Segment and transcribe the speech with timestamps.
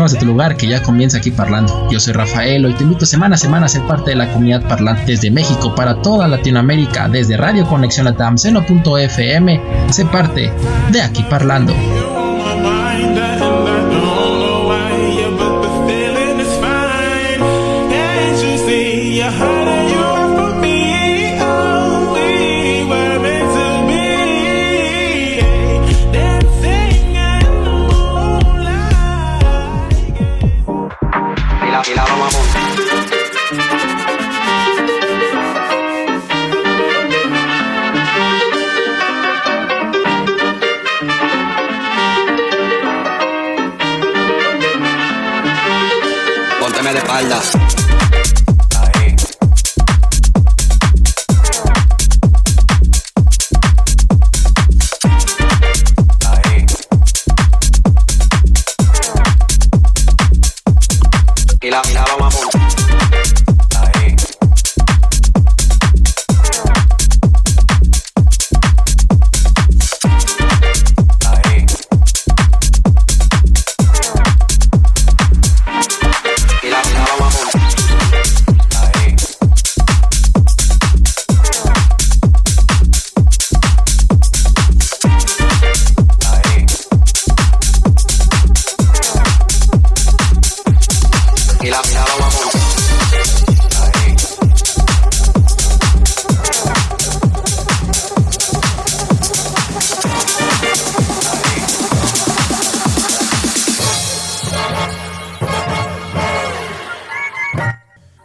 [0.00, 1.88] vas de tu lugar, que ya comienza aquí parlando.
[1.90, 4.66] Yo soy Rafael y te invito semana a semana a ser parte de la comunidad
[4.68, 9.60] parlante desde México para toda Latinoamérica, desde Radio Conexión Latam, seno.fm.
[9.90, 10.52] Sé parte
[10.90, 11.74] de aquí parlando.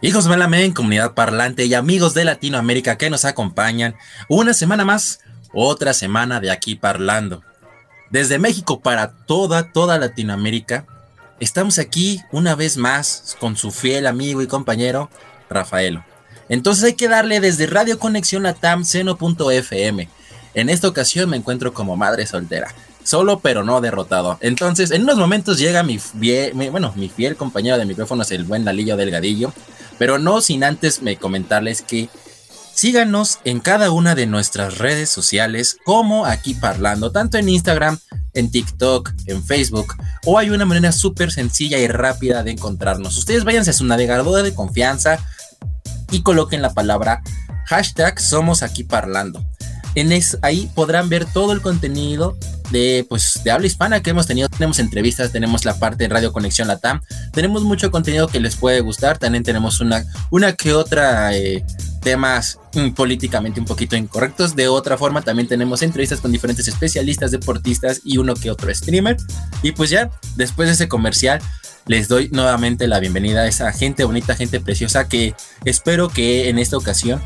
[0.00, 3.96] Hijos Malamen, comunidad parlante y amigos de Latinoamérica que nos acompañan,
[4.28, 5.18] una semana más,
[5.52, 7.42] otra semana de aquí parlando.
[8.08, 10.86] Desde México para toda, toda Latinoamérica,
[11.40, 15.10] estamos aquí una vez más con su fiel amigo y compañero,
[15.50, 16.04] Rafaelo.
[16.48, 20.08] Entonces hay que darle desde Radio Conexión Latam Seno.fm.
[20.54, 22.72] En esta ocasión me encuentro como madre soltera
[23.08, 24.36] solo pero no derrotado.
[24.42, 25.98] Entonces, en unos momentos llega mi,
[26.70, 29.54] bueno, mi fiel compañero de micrófonos, el buen Lalillo Delgadillo,
[29.98, 32.10] pero no sin antes me comentarles que
[32.74, 37.98] síganos en cada una de nuestras redes sociales, como aquí parlando, tanto en Instagram,
[38.34, 39.94] en TikTok, en Facebook,
[40.26, 43.16] o hay una manera súper sencilla y rápida de encontrarnos.
[43.16, 45.18] Ustedes váyanse a su navegador de confianza
[46.10, 47.22] y coloquen la palabra
[47.68, 49.42] hashtag somos aquí parlando.
[50.00, 52.36] En ahí podrán ver todo el contenido
[52.70, 54.48] de, pues, de habla hispana que hemos tenido.
[54.48, 57.00] Tenemos entrevistas, tenemos la parte de Radio Conexión Latam,
[57.32, 59.18] tenemos mucho contenido que les puede gustar.
[59.18, 61.64] También tenemos una, una que otra eh,
[62.00, 64.54] temas mm, políticamente un poquito incorrectos.
[64.54, 69.16] De otra forma, también tenemos entrevistas con diferentes especialistas, deportistas y uno que otro streamer.
[69.62, 71.40] Y pues ya, después de ese comercial,
[71.86, 75.34] les doy nuevamente la bienvenida a esa gente bonita, gente preciosa que
[75.64, 77.20] espero que en esta ocasión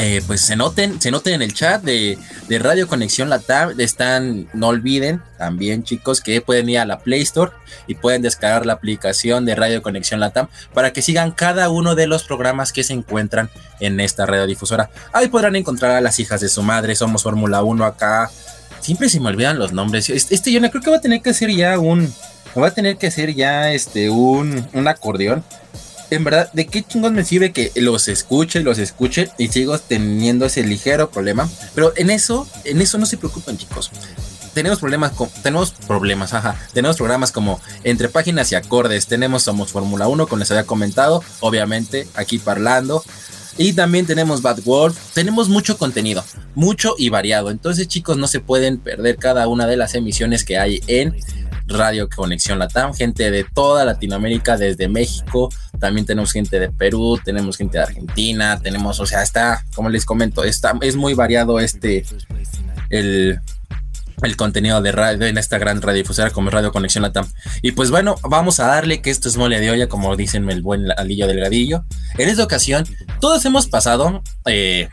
[0.00, 2.16] eh, pues se noten, se noten en el chat de,
[2.60, 3.78] Radio Conexión Latam.
[3.80, 7.50] Están, no olviden también, chicos, que pueden ir a la Play Store
[7.88, 12.06] y pueden descargar la aplicación de Radio Conexión Latam para que sigan cada uno de
[12.06, 13.50] los programas que se encuentran
[13.80, 14.88] en esta radiodifusora.
[15.12, 18.30] Ahí podrán encontrar a las hijas de su madre, somos Fórmula 1 acá.
[18.78, 20.10] Siempre se me olvidan los nombres.
[20.10, 22.14] Este, este yo no creo que va a tener que ser ya un.
[22.56, 25.44] Va a tener que ser ya este un, un acordeón
[26.10, 30.46] en verdad, ¿de qué chingos me sirve que los escuche, los escuche y sigo teniendo
[30.46, 31.48] ese ligero problema?
[31.74, 33.90] Pero en eso, en eso no se preocupen, chicos.
[34.54, 36.56] Tenemos problemas, con, tenemos problemas, ajá.
[36.72, 39.06] Tenemos programas como Entre Páginas y Acordes.
[39.06, 43.04] Tenemos Somos Fórmula 1, como les había comentado, obviamente, aquí parlando.
[43.58, 44.96] Y también tenemos Bad Wolf.
[45.14, 46.24] Tenemos mucho contenido,
[46.54, 47.50] mucho y variado.
[47.50, 51.14] Entonces, chicos, no se pueden perder cada una de las emisiones que hay en
[51.68, 57.56] Radio Conexión Latam, gente de toda Latinoamérica, desde México, también tenemos gente de Perú, tenemos
[57.56, 62.04] gente de Argentina, tenemos, o sea, está, como les comento, está, es muy variado este,
[62.90, 63.40] el,
[64.22, 67.30] el contenido de radio en esta gran radiodifusora como Radio Conexión Latam.
[67.62, 70.62] Y pues bueno, vamos a darle que esto es mole de olla, como dicen el
[70.62, 71.84] buen alillo delgadillo.
[72.16, 72.84] En esta ocasión,
[73.20, 74.88] todos hemos pasado, eh,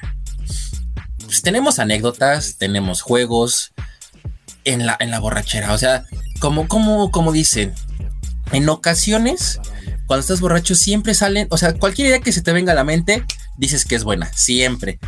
[1.26, 3.74] pues tenemos anécdotas, tenemos juegos
[4.64, 6.06] en la, en la borrachera, o sea,
[6.40, 7.74] como, como, como dicen,
[8.52, 9.60] en ocasiones,
[10.08, 12.84] cuando estás borracho, siempre salen, o sea, cualquier idea que se te venga a la
[12.84, 13.24] mente,
[13.58, 15.00] dices que es buena, siempre.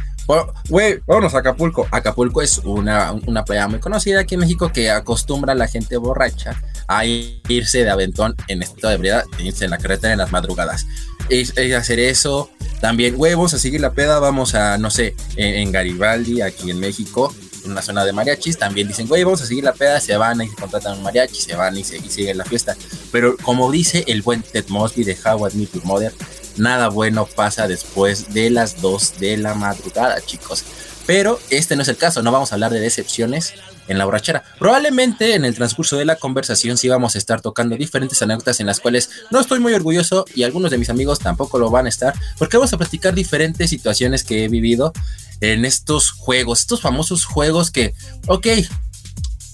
[0.68, 1.88] Güey, vámonos a Acapulco.
[1.89, 5.95] Acapulco es una, una playa muy conocida aquí en México que acostumbra a la gente
[5.95, 10.31] borracha a irse de aventón en estado de ebriedad, irse en la carretera en las
[10.31, 10.85] madrugadas.
[11.30, 12.50] Es, hacer eso.
[12.81, 17.33] También, vamos a seguir la peda, vamos a, no sé, en Garibaldi, aquí en México
[17.71, 20.49] una zona de mariachis, también dicen, güey, vamos a seguir la peda, se van y
[20.49, 22.75] contratan un mariachi, se van y, se, siguen la fiesta.
[23.11, 26.13] Pero como dice el buen Ted Mosby de How I Meet Your Mother,
[26.57, 30.63] nada bueno pasa después de las 2 de la madrugada, chicos.
[31.05, 33.53] Pero este no es el caso, no vamos a hablar de decepciones
[33.87, 34.43] en la borrachera.
[34.59, 38.67] Probablemente en el transcurso de la conversación sí vamos a estar tocando diferentes anécdotas en
[38.67, 41.89] las cuales no estoy muy orgulloso y algunos de mis amigos tampoco lo van a
[41.89, 44.93] estar, porque vamos a platicar diferentes situaciones que he vivido
[45.41, 47.93] en estos juegos, estos famosos juegos que,
[48.27, 48.47] ok,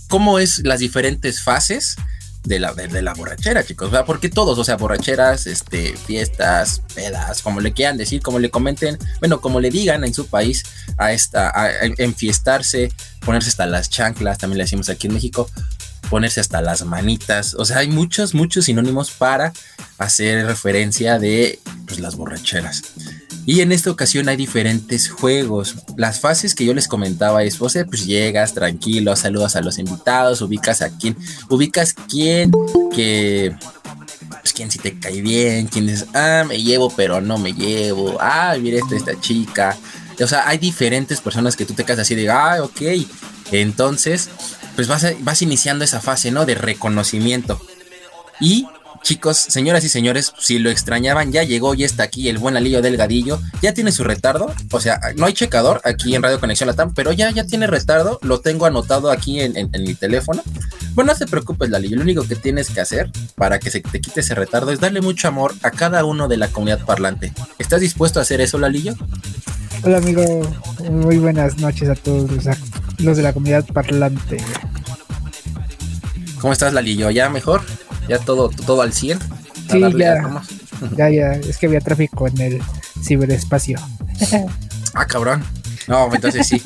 [0.08, 1.96] ¿cómo es las diferentes fases?
[2.44, 3.92] De la, de, borrachera, chicos.
[4.06, 8.98] Porque todos, o sea, borracheras, este, fiestas, pedas, como le quieran decir, como le comenten,
[9.20, 10.64] bueno, como le digan en su país
[10.98, 12.92] a esta, a, enfiestarse,
[13.26, 15.50] ponerse hasta las chanclas, también le decimos aquí en México,
[16.10, 19.54] ponerse hasta las manitas, o sea, hay muchos, muchos sinónimos para
[19.98, 22.84] hacer referencia de pues, las borracheras.
[23.46, 25.76] Y en esta ocasión hay diferentes juegos.
[25.98, 30.42] Las fases que yo les comentaba es, pues, pues llegas tranquilo, saludas a los invitados,
[30.42, 31.18] ubicas a quién,
[31.50, 32.52] ubicas quién
[32.96, 33.54] que,
[34.42, 38.18] pues quién si te cae bien, quién dices, ah, me llevo pero no me llevo,
[38.22, 39.76] ah, mira esta, chica.
[40.22, 42.82] O sea, hay diferentes personas que tú te quedas así de, ah, ok.
[43.52, 44.30] Entonces,
[44.76, 46.46] pues vas, vas iniciando esa fase, ¿no?
[46.46, 47.60] De reconocimiento.
[48.40, 48.68] Y
[49.04, 52.82] Chicos, señoras y señores, si lo extrañaban, ya llegó, y está aquí el buen Alillo
[52.82, 53.38] Delgadillo.
[53.62, 54.54] Ya tiene su retardo.
[54.72, 58.18] O sea, no hay checador aquí en Radio Conexión Latam, pero ya, ya tiene retardo.
[58.22, 60.42] Lo tengo anotado aquí en, mi teléfono.
[60.94, 61.98] Bueno, no te preocupes, Lalillo.
[61.98, 65.02] Lo único que tienes que hacer para que se te quite ese retardo es darle
[65.02, 67.34] mucho amor a cada uno de la comunidad parlante.
[67.60, 68.96] ¿Estás dispuesto a hacer eso, Lalillo?
[69.84, 70.24] Hola, amigo.
[70.90, 72.32] Muy buenas noches a todos
[73.00, 74.38] los, de la comunidad parlante.
[76.40, 77.12] ¿Cómo estás, Lalillo?
[77.12, 77.64] ¿Ya mejor?
[78.08, 79.20] Ya todo, todo al 100.
[79.72, 80.42] Sí, ya,
[80.98, 82.62] ya, ya, es que había tráfico en el
[83.02, 83.80] ciberespacio.
[84.94, 85.44] ah, cabrón.
[85.88, 86.62] No, entonces sí.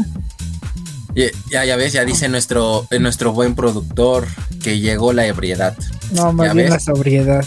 [1.50, 4.28] Ya, ya ves, ya dice nuestro, nuestro buen productor
[4.62, 5.76] que llegó la ebriedad.
[6.12, 7.44] No, más bien la sobriedad.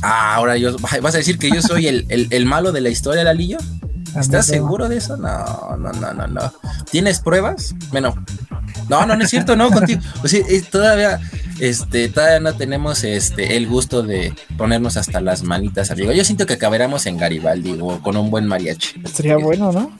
[0.00, 3.22] Ah, ahora yo, vas a decir que yo soy el, el, malo de la historia,
[3.22, 3.58] Lalillo.
[4.18, 5.16] ¿Estás seguro de eso?
[5.16, 6.52] No, no, no, no, no.
[6.90, 7.74] ¿Tienes pruebas?
[7.90, 8.14] Bueno,
[8.88, 10.00] no, no, no es cierto, no, contigo.
[10.20, 11.20] Pues sí, todavía
[11.60, 16.12] este, todavía no tenemos este, el gusto de ponernos hasta las manitas arriba.
[16.12, 19.02] Yo siento que acabaremos en Garibaldi o con un buen mariachi.
[19.12, 19.92] Sería bueno, ¿no?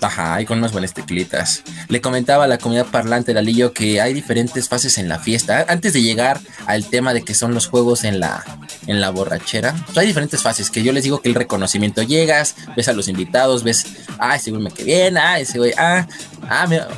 [0.00, 1.62] Ajá, y con unas buenas teclitas.
[1.88, 5.64] Le comentaba a la comunidad parlante de Alillo que hay diferentes fases en la fiesta.
[5.68, 8.44] Antes de llegar al tema de que son los juegos en la,
[8.86, 12.54] en la borrachera, pues hay diferentes fases que yo les digo que el reconocimiento llegas,
[12.76, 13.86] ves a los invitados, ves,
[14.18, 16.06] ah, ese güey me queda bien, ah, ese güey, ah,
[16.48, 16.88] ah, mira,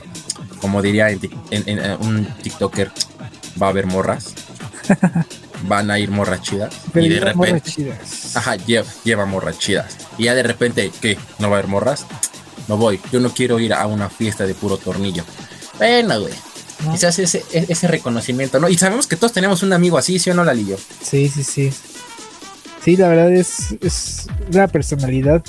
[0.61, 1.21] como diría en,
[2.01, 2.91] un TikToker,
[3.61, 4.35] va a haber morras.
[5.63, 6.75] Van a ir morrachidas.
[6.95, 7.97] y de repente.
[8.35, 9.97] Ajá, lleva, lleva morrachidas.
[10.19, 11.17] Y ya de repente, ¿qué?
[11.39, 12.07] ¿No va a haber morras?
[12.69, 13.01] No voy.
[13.11, 15.25] Yo no quiero ir a una fiesta de puro tornillo.
[15.79, 16.35] Bueno, güey.
[16.93, 18.69] Quizás ese, ese reconocimiento, ¿no?
[18.69, 20.77] Y sabemos que todos tenemos un amigo así, ¿sí o no, Lalillo?
[21.03, 21.73] Sí, sí, sí.
[22.85, 25.43] Sí, la verdad es, es una personalidad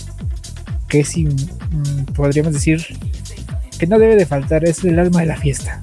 [0.88, 2.84] que es, mm, podríamos decir,
[3.78, 5.80] que no debe de faltar, es el alma de la fiesta.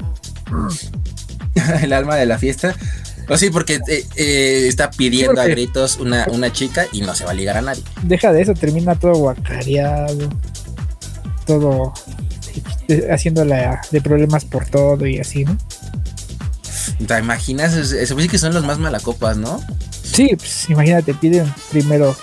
[1.82, 2.74] el alma de la fiesta.
[3.28, 7.24] O sí, porque eh, eh, está pidiendo a gritos una, una, chica y no se
[7.24, 7.82] va a ligar a nadie.
[8.02, 10.28] Deja de eso, termina todo guacareado,
[11.46, 11.94] todo
[12.88, 15.56] eh, haciéndola de problemas por todo y así, ¿no?
[17.06, 17.74] ¿Te imaginas?
[17.74, 19.58] Eso sí que son los más malacopas, ¿no?
[20.02, 22.14] Sí, pues imagínate, piden primero,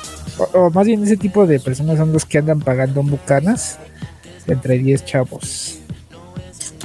[0.53, 3.79] o, más bien ese tipo de personas son los que andan pagando bucanas
[4.48, 5.79] entre 10 chavos.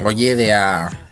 [0.03, 1.06] Oye, de a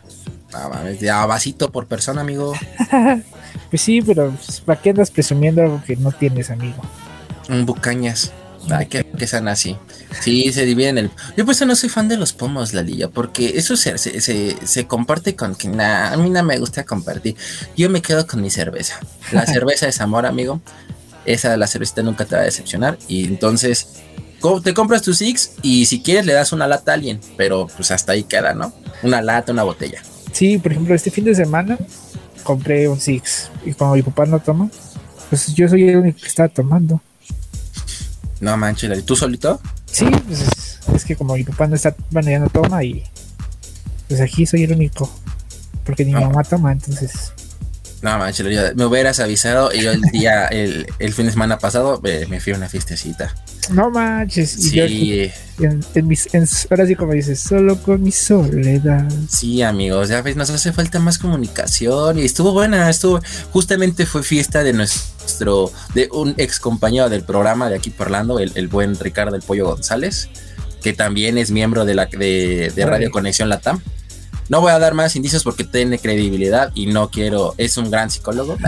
[1.01, 2.55] de a vasito por persona, amigo.
[3.71, 6.81] pues sí, pero pues, ¿para qué andas presumiendo algo que no tienes, amigo?
[7.49, 8.33] Un bucañas.
[8.71, 9.77] Ay, que, que sean así.
[10.21, 11.11] Sí, se dividen el.
[11.37, 14.21] Yo pues no soy fan de los pomos, Lalilla, porque eso se, se,
[14.67, 17.37] se, comparte con que a mí no me gusta compartir.
[17.77, 19.01] Yo me quedo con mi cerveza.
[19.33, 20.63] La cerveza es amor, amigo.
[21.27, 22.99] Esa la cerveza nunca te va a decepcionar.
[23.07, 24.03] Y entonces
[24.63, 27.91] te compras tu Six y si quieres le das una lata a alguien, pero pues
[27.91, 28.73] hasta ahí queda, ¿no?
[29.03, 30.03] Una lata, una botella.
[30.35, 31.79] Sí, por ejemplo, este fin de semana
[32.43, 34.69] compré un Six y como mi papá no toma,
[35.31, 37.01] pues yo soy el único que está tomando.
[38.41, 39.61] No manches, ¿y tú solito?
[39.87, 43.05] Sí, pues es, que como mi papá no está, bueno, ya no toma y
[44.09, 45.09] pues aquí soy el único,
[45.85, 46.21] porque mi ah.
[46.21, 47.33] mamá toma, entonces
[48.03, 52.41] no manches, me hubieras avisado y yo el día, el, fin de semana pasado me
[52.41, 53.33] fui a una fiestecita.
[53.71, 54.51] No manches.
[54.51, 55.31] Sí.
[55.59, 56.29] en, mis,
[56.71, 59.09] ahora sí como dices, solo con mi soledad.
[59.29, 63.21] Sí, amigos, ya ves, nos hace falta más comunicación y estuvo buena, estuvo,
[63.53, 68.53] justamente fue fiesta de nuestro, de un ex compañero del programa de aquí parlando, el,
[68.55, 70.29] el buen Ricardo del Pollo González,
[70.83, 73.81] que también es miembro de la de, de Radio Conexión Latam.
[74.49, 77.55] No voy a dar más indicios porque tiene credibilidad y no quiero.
[77.57, 78.59] Es un gran psicólogo.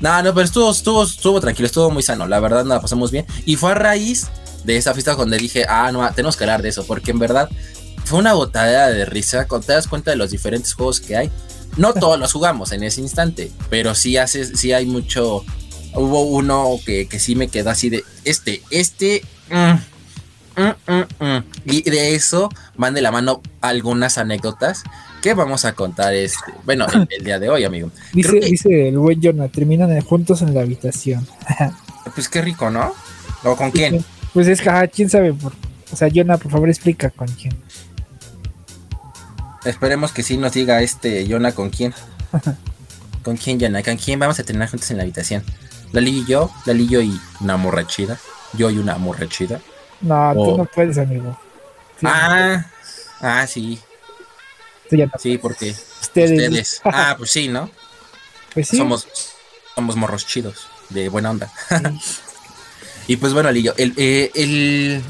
[0.00, 2.26] No, no, pero estuvo, estuvo, estuvo tranquilo, estuvo muy sano.
[2.26, 3.26] La verdad, la pasamos bien.
[3.44, 4.28] Y fue a raíz
[4.64, 7.48] de esa fiesta donde dije, ah, no, tenemos que hablar de eso, porque en verdad
[8.04, 9.46] fue una botadera de risa.
[9.48, 11.30] Cuando te das cuenta de los diferentes juegos que hay,
[11.76, 15.44] no todos los jugamos en ese instante, pero sí, hace, sí hay mucho.
[15.94, 19.24] Hubo uno que, que sí me quedó así de este, este.
[19.50, 24.82] Mm, mm, mm, y de eso van de la mano algunas anécdotas
[25.26, 27.90] que vamos a contar este, bueno, el, día de hoy, amigo.
[28.12, 31.26] Dice, dice el buen Jonah, terminan juntos en la habitación.
[32.14, 32.94] pues qué rico, ¿no?
[33.42, 34.04] ¿O con quién?
[34.32, 35.34] Pues es que, quién sabe.
[35.34, 35.52] Por,
[35.92, 37.56] o sea, Jonah, por favor, explica con quién.
[39.64, 41.92] Esperemos que sí nos diga este Jonah con quién.
[43.24, 43.82] ¿Con quién, Jonah?
[43.82, 45.42] ¿Con quién vamos a terminar juntos en la habitación?
[45.90, 48.16] Lali y yo, Lali y yo y una morrachida.
[48.52, 49.60] Yo y una morrachida.
[50.02, 51.36] No, tú no puedes, amigo.
[52.04, 52.64] ah,
[53.20, 53.80] ah, sí.
[55.18, 56.80] Sí, porque ustedes.
[56.84, 57.70] ah, pues sí, ¿no?
[58.54, 58.76] Pues sí.
[58.76, 59.06] Somos,
[59.74, 61.52] somos morros chidos, de buena onda.
[63.06, 65.02] y pues bueno, Lillo, el, eh, el,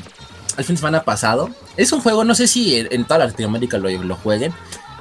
[0.57, 3.89] el, fin de semana pasado, es un juego, no sé si en, toda Latinoamérica lo,
[3.91, 4.53] lo, jueguen,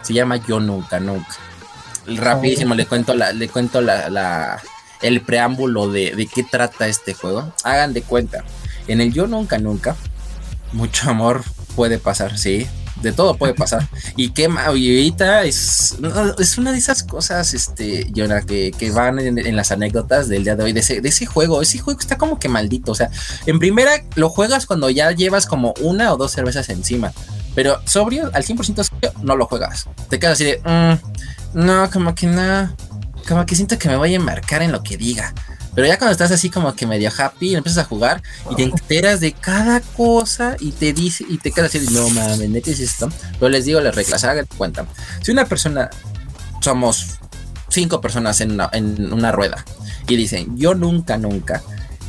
[0.01, 1.35] se llama Yo Nunca Nunca.
[2.07, 4.61] Rapidísimo, le cuento la, le cuento la, la
[5.01, 7.51] el preámbulo de, de qué trata este juego.
[7.63, 8.43] Hagan de cuenta
[8.87, 9.95] en el yo nunca, nunca,
[10.71, 11.43] mucho amor
[11.75, 12.67] puede pasar, sí.
[13.05, 13.87] De todo puede pasar.
[14.15, 15.95] Y que ahorita es,
[16.39, 20.55] es una de esas cosas, este, Jonah, que, que van en, las anécdotas del día
[20.55, 21.61] de hoy, de ese, de ese juego.
[21.61, 22.93] Ese juego está como que maldito.
[22.93, 23.11] O sea,
[23.45, 27.13] en primera lo juegas cuando ya llevas como una o dos cervezas encima.
[27.53, 29.87] Pero sobrio, al 100% sobrio, no lo juegas.
[30.09, 32.75] Te quedas así de, mm, no, como que no,
[33.27, 35.31] como que siento que me voy a embarcar en lo que diga.
[35.75, 39.19] Pero ya cuando estás así como que medio happy, empiezas a jugar y te enteras
[39.19, 43.09] de cada cosa y te dice y te quedas así, no mames, neta es esto.
[43.33, 44.85] Pero les digo las reglas, hagan cuenta.
[45.21, 45.89] Si una persona,
[46.61, 47.19] somos
[47.69, 49.65] cinco personas en una, en una rueda
[50.07, 51.61] y dicen, yo nunca, nunca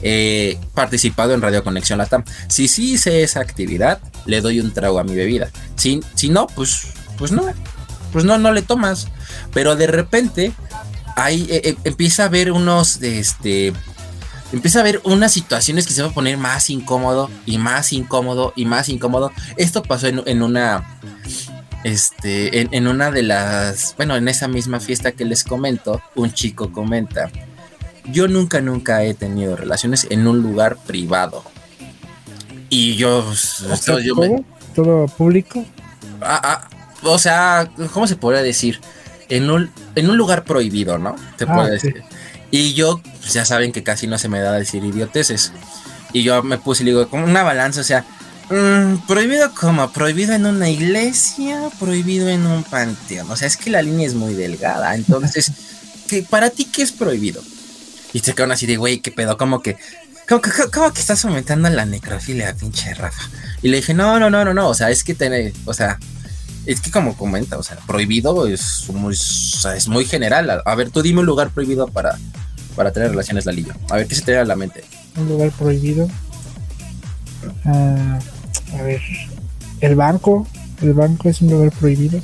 [0.02, 2.24] he participado en Radio Conexión Latam.
[2.48, 5.50] Si sí hice esa actividad, le doy un trago a mi bebida.
[5.74, 7.44] Si, si no, pues, pues no.
[8.12, 9.08] Pues no, no le tomas.
[9.52, 10.52] Pero de repente
[11.16, 13.72] ahí eh, eh, empieza a haber unos, este,
[14.52, 18.52] empieza a haber unas situaciones que se va a poner más incómodo y más incómodo
[18.54, 19.32] y más incómodo.
[19.56, 21.00] Esto pasó en, una,
[21.82, 26.32] este, en, en, una de las, bueno, en esa misma fiesta que les comento, un
[26.32, 27.30] chico comenta,
[28.12, 31.42] yo nunca, nunca he tenido relaciones en un lugar privado.
[32.68, 33.24] Y yo,
[34.74, 35.64] ¿Todo público?
[36.20, 36.68] Ah, ah,
[37.02, 38.80] o sea, ¿cómo se podría decir?
[39.28, 41.16] En un, en un lugar prohibido, ¿no?
[41.36, 42.02] Te ah, puedo decir.
[42.50, 45.52] Y yo, pues, ya saben que casi no se me da decir idioteces.
[46.12, 48.04] Y yo me puse y digo, como una balanza, o sea,
[48.50, 53.30] mm, prohibido como, prohibido en una iglesia, prohibido en un panteón.
[53.30, 54.94] O sea, es que la línea es muy delgada.
[54.94, 55.52] Entonces,
[56.08, 57.42] ¿qué, ¿para ti qué es prohibido?
[58.12, 59.36] Y se quedan así de, güey, ¿qué pedo?
[59.36, 59.76] Como que,
[60.28, 63.28] como que, como que estás aumentando la necrofilia, pinche Rafa.
[63.62, 65.98] Y le dije, no, no, no, no, no, o sea, es que tener, o sea,
[66.66, 70.62] es que como comenta, o sea, prohibido es muy, es muy general.
[70.64, 72.18] A, ver, tú dime un lugar prohibido para,
[72.74, 73.72] para tener relaciones, Lalillo.
[73.88, 74.84] A ver, ¿qué se te da a la mente?
[75.16, 76.08] Un lugar prohibido.
[77.64, 78.18] Ah,
[78.78, 79.00] a ver,
[79.80, 80.46] el banco.
[80.82, 82.20] El banco es un lugar prohibido.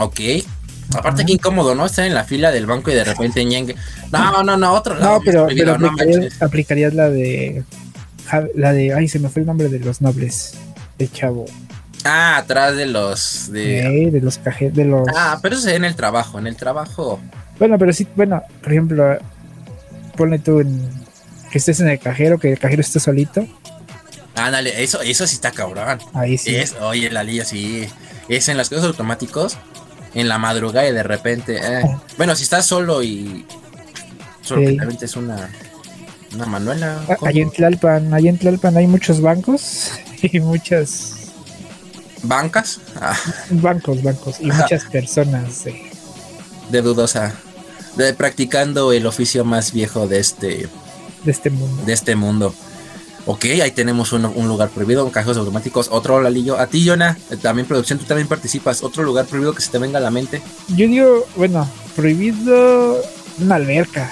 [0.00, 0.20] Ok.
[0.94, 1.86] Aparte que incómodo, ¿no?
[1.86, 3.76] Estar en la fila del banco y de repente ñengue.
[4.10, 5.18] No, no, no, otro lado.
[5.18, 5.78] No, pero, pero
[6.40, 7.62] aplicarías, la de
[8.54, 10.54] la de ay se me fue el nombre de los nobles
[10.98, 11.46] de chavo
[12.08, 13.52] Ah, atrás de los.
[13.52, 14.74] De, de los cajeros.
[14.74, 15.06] De los...
[15.14, 16.38] Ah, pero eso es en el trabajo.
[16.38, 17.20] En el trabajo.
[17.58, 19.18] Bueno, pero sí, bueno, por ejemplo,
[20.16, 20.88] ponle tú en,
[21.50, 23.46] que estés en el cajero, que el cajero esté solito.
[24.34, 25.98] Ándale, eso, eso sí está cabrón.
[26.14, 26.56] Ahí sí.
[26.80, 27.86] oye, la lía sí.
[28.28, 29.58] Es en los casos automáticos,
[30.14, 31.58] en la madrugada y de repente.
[31.62, 31.82] Eh.
[32.16, 33.44] Bueno, si estás solo y.
[34.40, 35.50] Solo que es una.
[36.34, 37.00] Una Manuela.
[37.08, 41.17] Ah, ahí en Tlalpan, ahí en Tlalpan hay muchos bancos y muchas
[42.22, 42.80] bancas.
[43.00, 43.16] Ah.
[43.50, 44.40] Bancos, bancos.
[44.40, 45.64] Y muchas personas
[46.70, 47.34] de dudosa.
[47.96, 50.68] De practicando el oficio más viejo de este.
[51.24, 51.82] De este mundo.
[51.84, 52.54] De este mundo.
[53.26, 56.58] Ok, ahí tenemos un, lugar prohibido, cajeros automáticos, otro lalillo.
[56.58, 58.82] A ti, Yona, eh, también producción, tú también participas.
[58.82, 60.40] Otro lugar prohibido que se te venga a la mente.
[60.68, 62.96] Yo digo, bueno, prohibido
[63.38, 64.10] una alberca.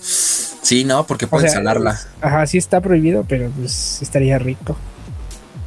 [0.00, 1.98] Sí, no, porque pueden salarla.
[2.20, 4.76] Ajá, sí está prohibido, pero pues estaría rico.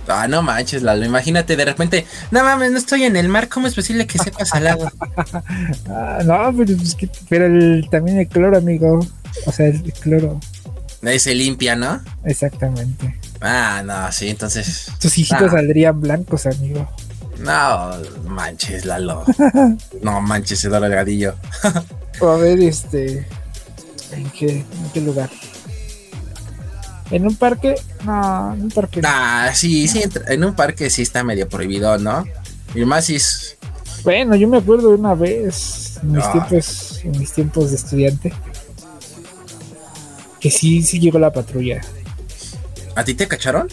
[0.10, 1.06] Ah, no manches, Lalo.
[1.06, 3.48] Imagínate de repente, no mames, no estoy en el mar.
[3.48, 4.92] ¿Cómo es posible que sepa salado?
[5.90, 6.98] ah, no, pero, pues,
[7.30, 9.06] pero el, también el cloro, amigo.
[9.46, 10.40] O sea, el cloro.
[11.18, 12.02] Se limpia, ¿no?
[12.26, 13.16] Exactamente.
[13.40, 14.92] Ah, no, sí, entonces.
[15.00, 15.58] Tus hijitos ah.
[15.58, 16.90] saldrían blancos, amigo.
[17.40, 17.92] No,
[18.26, 19.24] manches, Lalo.
[20.02, 21.36] no manches, Eduardo Delgadillo.
[22.22, 23.26] a ver, este.
[24.12, 25.30] ¿En qué, ¿En qué lugar?
[27.12, 27.76] ¿En un parque?
[28.06, 29.02] No, en un parque.
[29.04, 32.26] Ah, sí, sí, en un parque sí está medio prohibido, ¿no?
[32.76, 33.58] Y más si es.
[34.04, 36.32] Bueno, yo me acuerdo de una vez, en mis, ah.
[36.32, 38.34] tiempos, en mis tiempos de estudiante,
[40.40, 41.82] que sí, sí llegó la patrulla.
[42.96, 43.68] ¿A ti te cacharon?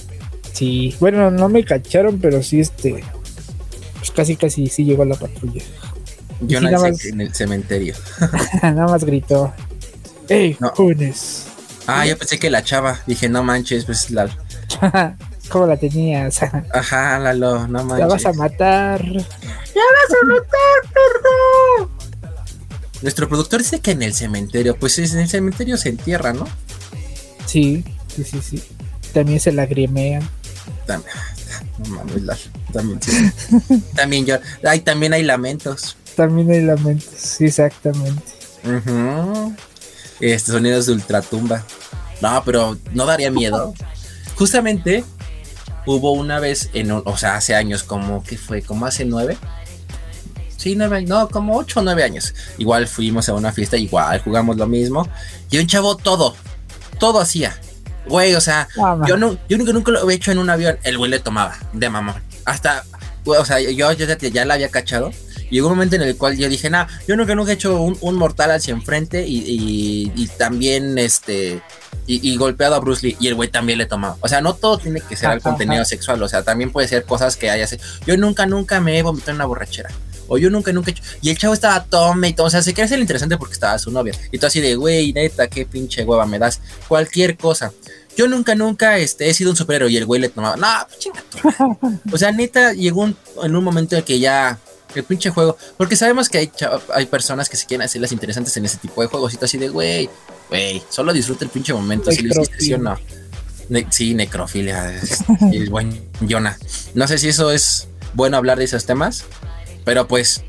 [0.53, 3.05] Sí, bueno, no me cacharon, pero sí, este,
[3.99, 5.63] pues casi, casi sí llegó la patrulla.
[6.41, 7.95] Yo no en el cementerio.
[8.63, 9.53] nada más gritó,
[10.29, 11.47] ¡Ey, jóvenes!
[11.87, 13.01] Ah, yo pensé que la chava.
[13.07, 14.29] Dije, no manches, pues la.
[15.49, 16.43] ¿Cómo la tenías?
[16.73, 17.99] Ajá, Lalo, no manches.
[18.01, 19.05] La vas a matar.
[19.05, 21.91] ¡La vas a matar, perro!
[23.03, 26.47] Nuestro productor dice que en el cementerio, pues en el cementerio se entierra, ¿no?
[27.45, 28.63] Sí, sí, sí, sí.
[29.13, 30.29] También se lagrimean.
[30.87, 31.13] También,
[31.79, 33.01] no mames, también,
[33.95, 35.97] también yo, hay, también hay lamentos.
[36.17, 38.33] También hay lamentos, sí, exactamente.
[38.65, 39.55] Uh
[40.21, 41.65] Este sonidos de ultratumba.
[42.21, 43.75] No, pero no daría miedo.
[44.37, 45.05] Justamente
[45.87, 49.37] hubo una vez, en, o sea, hace años, como que fue, como hace nueve.
[50.57, 52.35] Sí, nueve, no, como ocho o nueve años.
[52.59, 55.09] Igual fuimos a una fiesta, igual jugamos lo mismo.
[55.51, 56.35] Y un chavo todo,
[56.99, 57.59] todo hacía.
[58.09, 58.69] Güey, o sea,
[59.07, 60.79] yo, no, yo nunca, nunca lo he hecho en un avión.
[60.83, 62.23] El güey le tomaba, de mamón.
[62.45, 62.85] Hasta,
[63.25, 65.13] o sea, yo, yo ya, ya la había cachado.
[65.51, 68.17] Llegó un momento en el cual yo dije, nah, yo nunca, nunca he hecho un,
[68.17, 71.63] mortal hacia enfrente y, y también, este,
[72.07, 74.17] y, golpeado a Bruce Lee y el güey también le tomaba.
[74.21, 77.05] O sea, no todo tiene que ser el contenido sexual, o sea, también puede ser
[77.05, 77.67] cosas que haya.
[78.07, 79.91] Yo nunca, nunca me he vomitado en una borrachera.
[80.29, 81.03] O yo nunca, nunca he hecho.
[81.23, 82.49] Y el chavo estaba tome y todo.
[82.49, 84.13] O sea, se quiere hacer interesante porque estaba su novia.
[84.33, 86.61] Y tú así de, güey, neta, qué pinche hueva me das.
[86.89, 87.73] Cualquier cosa.
[88.17, 90.57] Yo nunca, nunca este, he sido un superhéroe y el güey le tomaba.
[90.57, 90.67] No,
[90.99, 91.23] chinga.
[92.13, 94.59] o sea, neta, llegó en un momento en que ya
[95.01, 95.57] el pinche juego.
[95.77, 96.53] Porque sabemos que hay,
[96.95, 99.35] hay personas que se quieren hacer las interesantes en ese tipo de juegos.
[99.35, 100.09] Y así de, güey,
[100.49, 102.11] güey, solo disfruta el pinche momento.
[102.11, 102.99] Si lo hiciste, sí o no.
[103.91, 105.01] sí, necrofilia.
[105.53, 106.57] el buen Jonah.
[106.95, 109.25] No sé si eso es bueno hablar de esos temas.
[109.85, 110.43] Pero pues,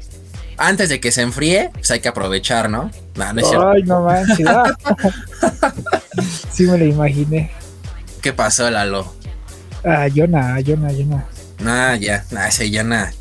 [0.58, 2.90] antes de que se enfríe, pues hay que aprovechar, ¿no?
[3.16, 4.48] no Ay, no manches.
[6.52, 7.52] sí me lo imaginé.
[8.22, 9.14] ¿Qué pasó, Lalo?
[9.86, 11.26] Ah, Jonah, Jonah, Jonah.
[11.66, 13.12] Ah, ya, ah, ese Jonah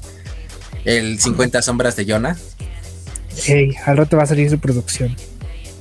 [0.87, 2.37] el 50 sombras de Jonah.
[3.44, 5.14] Hey, al rato va a salir su producción.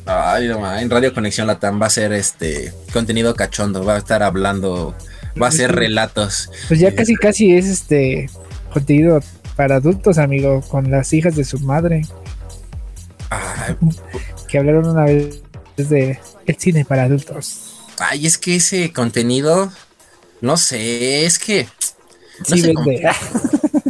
[0.06, 4.22] Ay, no, en Radio Conexión Latam va a ser este contenido cachondo, va a estar
[4.22, 4.96] hablando,
[5.42, 6.52] va a ser relatos.
[6.68, 8.30] Pues ya casi casi es este
[8.74, 9.22] contenido
[9.56, 12.04] para adultos, amigo, con las hijas de su madre.
[14.48, 15.42] que hablaron una vez
[15.78, 17.74] de el cine para adultos.
[17.98, 19.72] Ay, es que ese contenido,
[20.42, 21.68] no sé, es que
[22.50, 22.74] no sí,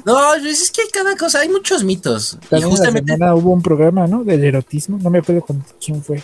[0.06, 2.38] No, es que hay cada cosa, hay muchos mitos.
[2.52, 4.24] y justamente hubo un programa, ¿no?
[4.24, 6.24] Del erotismo, no me acuerdo con quién fue.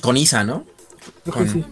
[0.00, 0.64] Con Isa, ¿no?
[1.52, 1.64] sí.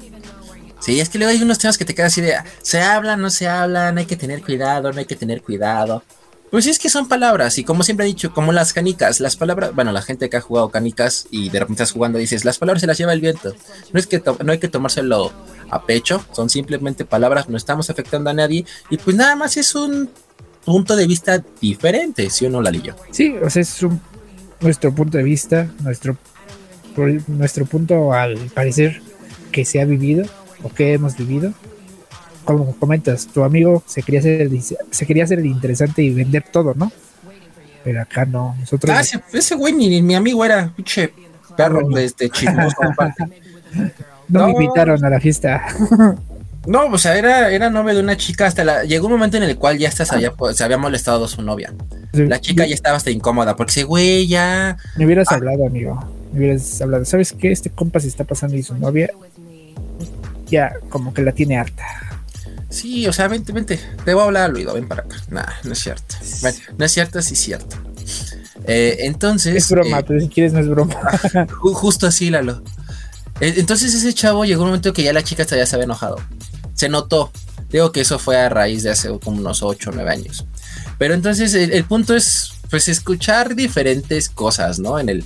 [0.80, 3.28] Sí, es que luego hay unos temas que te quedan así de, se hablan, no
[3.30, 6.02] se hablan, hay que tener cuidado, no hay que tener cuidado.
[6.50, 9.72] Pues es que son palabras, y como siempre he dicho, como las canicas, las palabras,
[9.72, 12.80] bueno, la gente que ha jugado canicas y de repente estás jugando dices, las palabras
[12.80, 13.54] se las lleva el viento.
[13.92, 15.32] No es que no hay que tomárselo
[15.70, 19.76] a pecho, son simplemente palabras, no estamos afectando a nadie, y pues nada más es
[19.76, 20.10] un
[20.64, 22.94] punto de vista diferente, ¿sí o no, Lalillo?
[23.10, 24.00] Sí, o sea, es un,
[24.60, 26.16] nuestro punto de vista, nuestro,
[27.28, 29.00] nuestro punto al parecer
[29.52, 30.26] que se ha vivido
[30.62, 31.52] o que hemos vivido.
[32.44, 36.44] Como comentas, tu amigo se quería hacer el, se quería hacer el interesante y vender
[36.50, 36.90] todo, ¿no?
[37.84, 38.94] Pero acá no, nosotros.
[38.94, 41.12] Ah, ese, güey ni, mi amigo era, pinche
[41.56, 42.76] perro de este chismoso.
[42.82, 43.92] no,
[44.28, 45.64] no me invitaron a la fiesta.
[46.66, 48.84] No, o sea, era, era novia de una chica hasta la.
[48.84, 51.72] Llegó un momento en el cual ya hasta se había, se había molestado su novia.
[52.12, 54.76] la chica ya estaba hasta incómoda porque dice, güey, ya.
[54.96, 55.36] Me hubieras ah.
[55.36, 55.98] hablado, amigo.
[56.32, 57.04] Me hubieras hablado.
[57.06, 57.50] ¿Sabes qué?
[57.50, 59.10] Este compa se está pasando y su novia
[60.48, 61.84] ya como que la tiene harta.
[62.68, 63.80] Sí, o sea, vente, vente.
[64.04, 65.16] Te voy a hablar al oído, ven para acá.
[65.30, 66.16] Nah, no es cierto.
[66.76, 67.76] no es cierto, sí es cierto.
[68.66, 69.56] Eh, entonces.
[69.56, 70.94] Es broma, eh, pero si quieres no es broma.
[71.72, 72.62] justo así, Lalo.
[73.40, 76.18] Eh, entonces ese chavo llegó un momento que ya la chica ya se había enojado
[76.80, 77.30] se notó.
[77.68, 80.46] Digo que eso fue a raíz de hace como unos 8 o 9 años.
[80.98, 84.98] Pero entonces el, punto es, pues, escuchar diferentes cosas, ¿no?
[84.98, 85.24] En el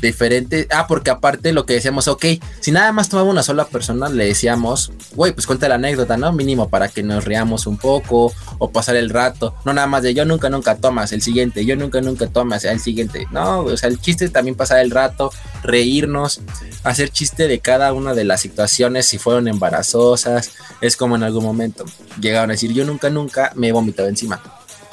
[0.00, 0.68] diferente.
[0.70, 2.24] Ah, porque aparte lo que decíamos, ok,
[2.60, 6.32] si nada más tomaba una sola persona, le decíamos, güey, pues cuenta la anécdota, ¿no?
[6.32, 9.54] Mínimo para que nos riamos un poco o pasar el rato.
[9.64, 12.80] No nada más de yo nunca, nunca tomas el siguiente, yo nunca, nunca tomas el
[12.80, 13.26] siguiente.
[13.30, 15.32] No, o sea, el chiste también pasar el rato,
[15.62, 16.40] reírnos,
[16.84, 20.52] hacer chiste de cada una de las situaciones, si fueron embarazosas.
[20.80, 21.84] Es como en algún momento
[22.20, 24.42] llegaron a decir, yo nunca, nunca me he vomitado encima.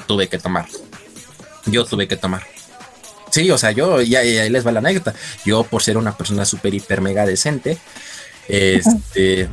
[0.07, 0.67] tuve que tomar.
[1.65, 2.43] Yo tuve que tomar.
[3.33, 5.15] Sí, o sea, yo, ya, ahí les va la anécdota.
[5.43, 7.79] Yo, por ser una persona súper, hiper, mega decente,
[8.47, 9.49] este,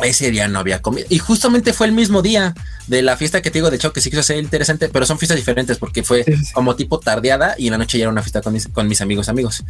[0.00, 1.04] ese día no había comido.
[1.10, 2.54] Y justamente fue el mismo día
[2.86, 5.18] de la fiesta que te digo, de hecho, que sí quiso ser interesante, pero son
[5.18, 8.42] fiestas diferentes porque fue como tipo tardeada y en la noche ya era una fiesta
[8.42, 9.64] con mis, con mis amigos, amigos.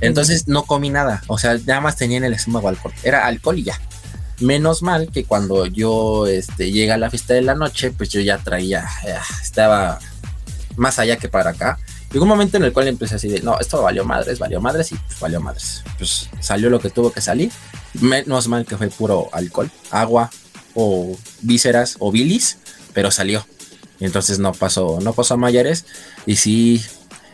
[0.00, 2.94] Entonces no comí nada, o sea, nada más tenía en el estómago alcohol.
[3.02, 3.78] Era alcohol y ya.
[4.40, 8.22] Menos mal que cuando yo este, llega a la fiesta de la noche, pues yo
[8.22, 9.98] ya traía, eh, estaba
[10.76, 11.78] más allá que para acá.
[12.14, 14.92] Llegó un momento en el cual empecé así de, no, esto valió madres, valió madres
[14.92, 15.82] y pues valió madres.
[15.98, 17.50] Pues salió lo que tuvo que salir.
[17.94, 20.30] Menos mal que fue puro alcohol, agua
[20.74, 22.58] o vísceras o bilis,
[22.92, 23.44] pero salió.
[23.98, 25.86] Entonces no pasó, no pasó a mayores.
[26.24, 26.84] Y sí,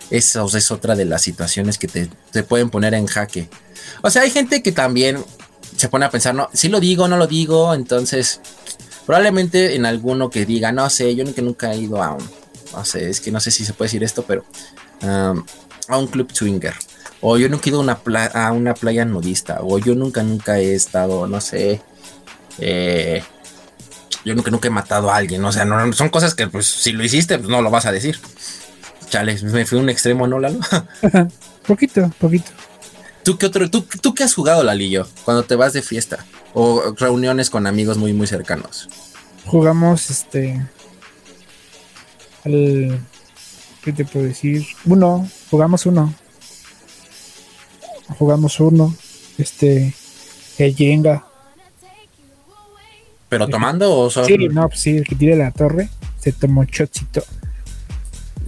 [0.08, 3.50] esa es otra de las situaciones que te, te pueden poner en jaque.
[4.00, 5.22] O sea, hay gente que también
[5.76, 8.40] se pone a pensar, no, si lo digo, no lo digo, entonces
[9.04, 12.39] probablemente en alguno que diga, no sé, yo nunca, nunca he ido a un,
[12.72, 14.44] no sé, es que no sé si se puede decir esto, pero
[15.02, 15.44] um,
[15.88, 16.74] a un club swinger,
[17.20, 20.58] o yo nunca he ido a una, a una playa nudista, o yo nunca, nunca
[20.58, 21.82] he estado, no sé,
[22.58, 23.22] eh,
[24.24, 26.92] yo nunca, nunca he matado a alguien, o sea, no, son cosas que pues si
[26.92, 28.18] lo hiciste, pues no lo vas a decir.
[29.08, 30.60] Chale, me fui a un extremo, ¿no, Lalo?
[31.66, 32.50] poquito, poquito.
[33.24, 36.94] ¿Tú qué otro, tú, tú qué has jugado, Lalillo, cuando te vas de fiesta o
[36.96, 38.88] reuniones con amigos muy, muy cercanos?
[39.46, 40.60] Jugamos este.
[42.44, 43.00] Al,
[43.82, 44.66] ¿Qué te puedo decir?
[44.84, 46.12] Uno, jugamos uno.
[48.18, 48.94] Jugamos uno.
[49.38, 49.94] Este.
[50.58, 51.24] El Jenga.
[53.28, 54.26] ¿Pero tomando o solo?
[54.26, 57.22] Sí, no, pues sí, el que tire la torre se tomó chocito.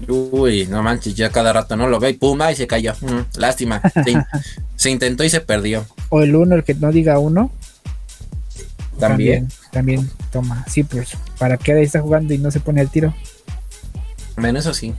[0.08, 2.92] Uy, no manches, ya cada rato no lo ve y pum, y se cayó.
[3.00, 3.80] Mm, lástima.
[4.76, 5.86] se intentó y se perdió.
[6.08, 7.50] O el uno, el que no diga uno.
[8.98, 9.48] También.
[9.70, 10.64] También, toma.
[10.68, 13.14] Sí, pues, ¿para qué ahí está jugando y no se pone al tiro?
[14.36, 14.94] Bueno, eso sí.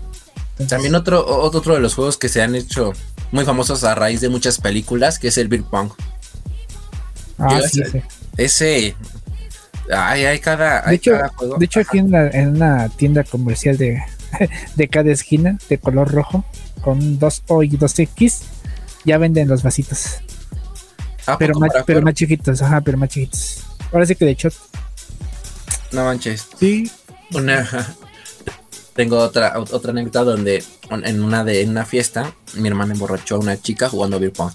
[0.69, 2.93] También otro, otro de los juegos que se han hecho
[3.31, 5.91] muy famosos a raíz de muchas películas, que es el Beer Pong.
[7.39, 8.03] Ah, sí, ese,
[8.37, 8.95] ese
[9.91, 11.13] hay, hay cada, de hecho,
[11.57, 14.01] De hecho, aquí en, en, una tienda comercial de,
[14.75, 16.45] de cada esquina, de color rojo,
[16.81, 18.43] con dos O y dos X,
[19.05, 20.17] ya venden los vasitos.
[21.25, 23.63] Ah, pero, más, pero más chiquitos, ajá, pero más chiquitos.
[23.91, 24.49] Ahora sí que de hecho.
[25.91, 26.47] No manches.
[26.59, 26.91] Sí.
[27.33, 27.67] Una,
[28.95, 33.39] tengo otra, otra anécdota donde en una de en una fiesta mi hermana emborrachó a
[33.39, 34.53] una chica jugando beer pong.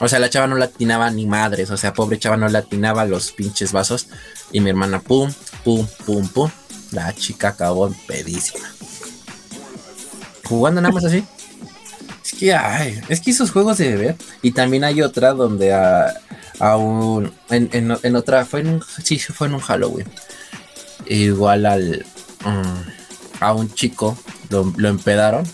[0.00, 3.32] O sea, la chava no latinaba ni madres, o sea, pobre chava no latinaba los
[3.32, 4.08] pinches vasos
[4.52, 5.32] y mi hermana pum,
[5.64, 6.50] pum, pum, pum.
[6.92, 8.66] La chica acabó pedísima.
[10.44, 11.22] Jugando nada más así.
[12.24, 14.16] Es que, ay, es que esos juegos de beber.
[14.40, 16.14] Y también hay otra donde a,
[16.58, 17.32] a un.
[17.50, 18.46] En, en, otra.
[18.46, 18.84] Fue en un.
[19.02, 20.06] Sí, fue en un Halloween.
[21.06, 22.06] Igual al.
[22.44, 22.97] Mm,
[23.40, 24.16] a un chico.
[24.50, 25.46] Lo, lo empedaron.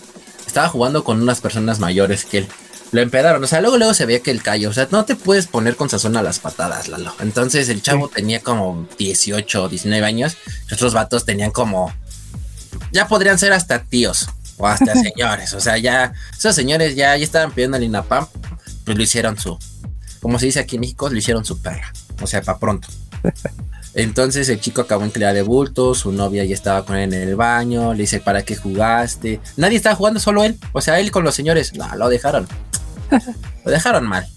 [0.45, 2.47] Estaba jugando con unas personas mayores que él
[2.95, 3.43] lo empedaron.
[3.43, 4.69] O sea, luego, luego se veía que el callo.
[4.69, 7.13] O sea, no te puedes poner con sazón a las patadas, Lalo.
[7.19, 10.37] Entonces el chavo tenía como 18 o 19 años.
[10.63, 11.93] Los otros vatos tenían como.
[12.91, 15.53] Ya podrían ser hasta tíos o hasta señores.
[15.53, 16.13] O sea, ya.
[16.37, 18.27] Esos señores ya, ya estaban pidiendo el INAPAM.
[18.85, 19.57] Pues lo hicieron su.
[20.21, 21.91] Como se dice aquí en México, lo hicieron su perra.
[22.21, 22.87] O sea, para pronto.
[23.95, 27.29] Entonces el chico acabó en cría de bultos, su novia ya estaba con él en
[27.29, 29.39] el baño, le dice, ¿para qué jugaste?
[29.55, 30.59] Nadie estaba jugando, solo él.
[30.73, 31.73] O sea, él con los señores.
[31.75, 32.45] No, lo dejaron.
[33.65, 34.27] lo dejaron mal.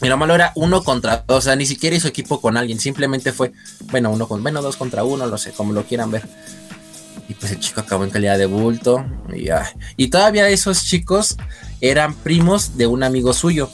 [0.00, 2.78] Y lo malo era uno contra dos, o sea, ni siquiera hizo equipo con alguien,
[2.78, 3.52] simplemente fue,
[3.90, 6.22] bueno, uno con, bueno, dos contra uno, no sé, como lo quieran ver.
[7.28, 9.04] Y pues el chico acabó en calidad de bulto.
[9.34, 9.48] Y,
[9.96, 11.36] y todavía esos chicos
[11.80, 13.70] eran primos de un amigo suyo.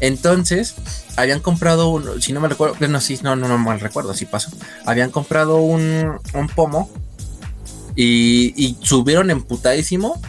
[0.00, 0.74] Entonces,
[1.16, 4.26] habían comprado un, si no me recuerdo, no, sí, no, no, no mal recuerdo, si
[4.26, 4.50] pasó.
[4.86, 6.90] Habían comprado un, un pomo
[7.96, 10.20] y, y subieron emputadísimo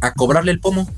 [0.00, 0.88] a cobrarle el pomo.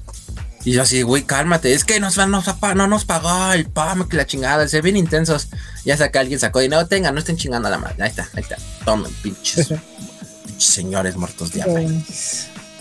[0.67, 4.17] Y yo así, güey, cálmate, es que nos, nos, no nos pagó el PAM, que
[4.17, 5.47] la chingada, se ven intensos.
[5.85, 8.03] Ya saca alguien, sacó dinero, tenga, no estén chingando a la madre.
[8.03, 8.57] Ahí está, ahí está.
[8.85, 9.69] Tomen, pinches,
[10.45, 11.89] pinches señores muertos de hambre.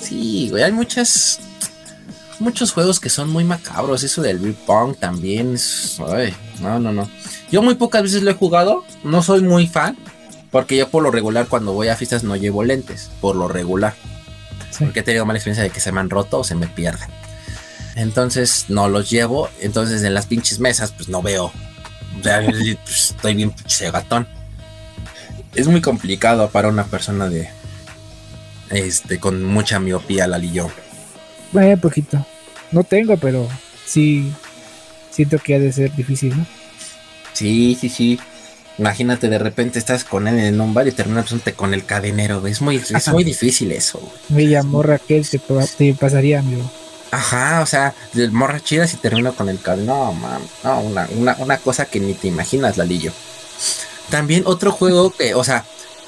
[0.02, 1.40] Sí, güey, hay muchas,
[2.40, 4.04] muchos juegos que son muy macabros.
[4.04, 5.56] Eso del beer pong también
[6.08, 7.10] ay, no, no, no.
[7.52, 9.98] Yo muy pocas veces lo he jugado, no soy muy fan,
[10.52, 13.94] porque yo por lo regular cuando voy a fiestas no llevo lentes, por lo regular.
[14.80, 17.10] Porque he tenido mala experiencia de que se me han roto o se me pierden.
[17.96, 19.50] Entonces no los llevo.
[19.60, 21.52] Entonces en las pinches mesas, pues no veo.
[22.20, 24.28] O sea, pues, estoy bien pinche gatón.
[25.54, 27.50] Es muy complicado para una persona de.
[28.70, 30.70] Este, con mucha miopía, la yo.
[31.52, 32.26] Vaya poquito.
[32.72, 33.48] No tengo, pero
[33.86, 34.32] sí.
[35.12, 36.46] Siento que ha de ser difícil, ¿no?
[37.34, 38.20] Sí, sí, sí.
[38.78, 42.62] Imagínate, de repente estás con él en un bar y terminas con el cadenero, Es
[42.62, 44.02] muy, es muy difícil eso.
[44.30, 45.40] Me llamó Raquel, te,
[45.78, 46.70] te pasaría, amigo.
[47.12, 47.94] Ajá, o sea,
[48.32, 49.96] morra chida si termino con el cadenero.
[49.96, 51.08] No, man, no, una,
[51.40, 53.14] una, cosa que ni te imaginas, Lalillo.
[54.10, 55.66] También otro juego que, o sea,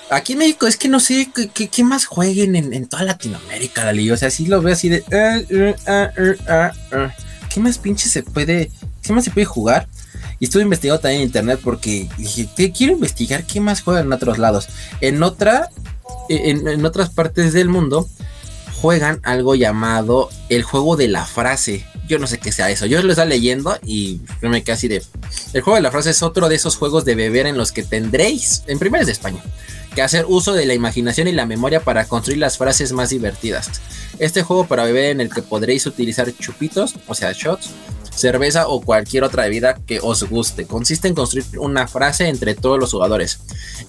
[0.09, 4.13] aquí en México es que no sé qué, más jueguen en, toda Latinoamérica, Lalillo.
[4.13, 4.97] O sea, sí lo veo así de.
[5.11, 7.09] Eh, eh, eh,
[7.49, 8.71] ¿Qué más pinche se puede.
[9.01, 9.87] ¿Qué más se puede jugar?
[10.39, 14.37] Y estuve investigando también en internet porque dije, quiero investigar qué más juegan en otros
[14.37, 14.67] lados.
[15.01, 15.69] En otra,
[16.29, 18.07] en, otras partes del mundo
[18.81, 21.85] juegan algo llamado el juego de la frase.
[22.07, 22.85] Yo no sé qué sea eso.
[22.85, 25.03] Yo lo estaba leyendo y me quedé así de.
[25.53, 27.83] El juego de la frase es otro de esos juegos de beber en los que
[27.83, 29.41] tendréis, en primer es de España,
[29.93, 33.69] que hacer uso de la imaginación y la memoria para construir las frases más divertidas.
[34.19, 37.71] Este juego para beber en el que podréis utilizar chupitos, o sea, shots,
[38.17, 40.65] cerveza o cualquier otra bebida que os guste.
[40.65, 43.39] Consiste en construir una frase entre todos los jugadores.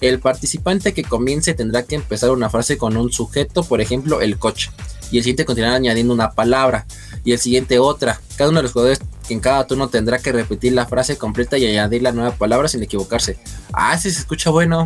[0.01, 4.37] El participante que comience tendrá que empezar una frase con un sujeto, por ejemplo, el
[4.37, 4.71] coche.
[5.11, 6.85] Y el siguiente continuará añadiendo una palabra.
[7.23, 8.19] Y el siguiente otra.
[8.37, 11.65] Cada uno de los jugadores en cada turno tendrá que repetir la frase completa y
[11.65, 13.37] añadir la nueva palabra sin equivocarse.
[13.73, 14.85] Ah, si se escucha bueno.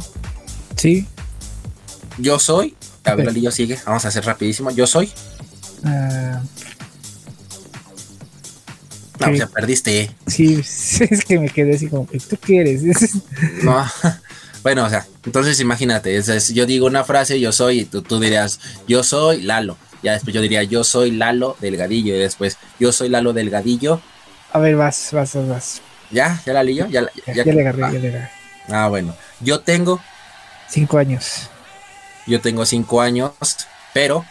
[0.75, 1.07] Sí.
[2.17, 2.75] Yo soy.
[3.05, 3.77] A ver, yo sigue.
[3.85, 4.71] Vamos a hacer rapidísimo.
[4.71, 5.11] Yo soy.
[5.83, 6.39] Uh,
[9.19, 10.11] no, ya perdiste.
[10.27, 10.55] Sí,
[11.09, 12.83] es que me quedé así como, ¿tú qué eres?
[13.63, 13.85] no.
[14.63, 16.17] Bueno, o sea, entonces imagínate,
[16.53, 19.75] yo digo una frase, yo soy, y tú, tú dirías, yo soy Lalo.
[20.03, 22.13] Ya después yo diría, yo soy Lalo Delgadillo.
[22.13, 24.01] Y después, yo soy Lalo Delgadillo.
[24.51, 25.81] A ver, vas, vas, vas.
[26.11, 26.39] ¿Ya?
[26.45, 26.87] ¿Ya la lío?
[26.87, 28.29] Ya, ya, le agarré, ya le agarré.
[28.69, 29.15] Ah, bueno.
[29.39, 29.99] Yo tengo...
[30.67, 31.49] Cinco años.
[32.27, 33.31] Yo tengo cinco años,
[33.93, 34.25] pero...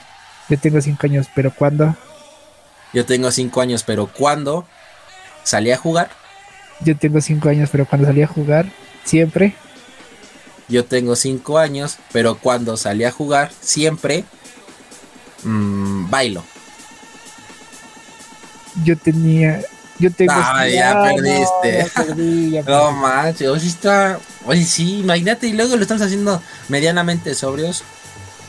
[0.49, 1.97] Yo tengo cinco años, pero ¿cuándo?
[2.93, 4.67] Yo tengo cinco años, pero ¿cuándo
[5.45, 6.11] salí a jugar?
[6.81, 8.67] Yo tengo cinco años, pero cuando salí a jugar,
[9.05, 9.55] siempre.
[10.69, 14.25] Yo tengo cinco años, pero cuando salí a jugar, siempre
[15.45, 16.45] mmm, bailo.
[18.85, 19.61] Yo tenía.
[19.99, 20.33] Yo tengo.
[20.35, 22.63] Ah, ya perdiste.
[22.67, 24.19] No, manches, hoy está.
[24.45, 27.85] Oye, sí, imagínate, y luego lo estamos haciendo medianamente sobrios.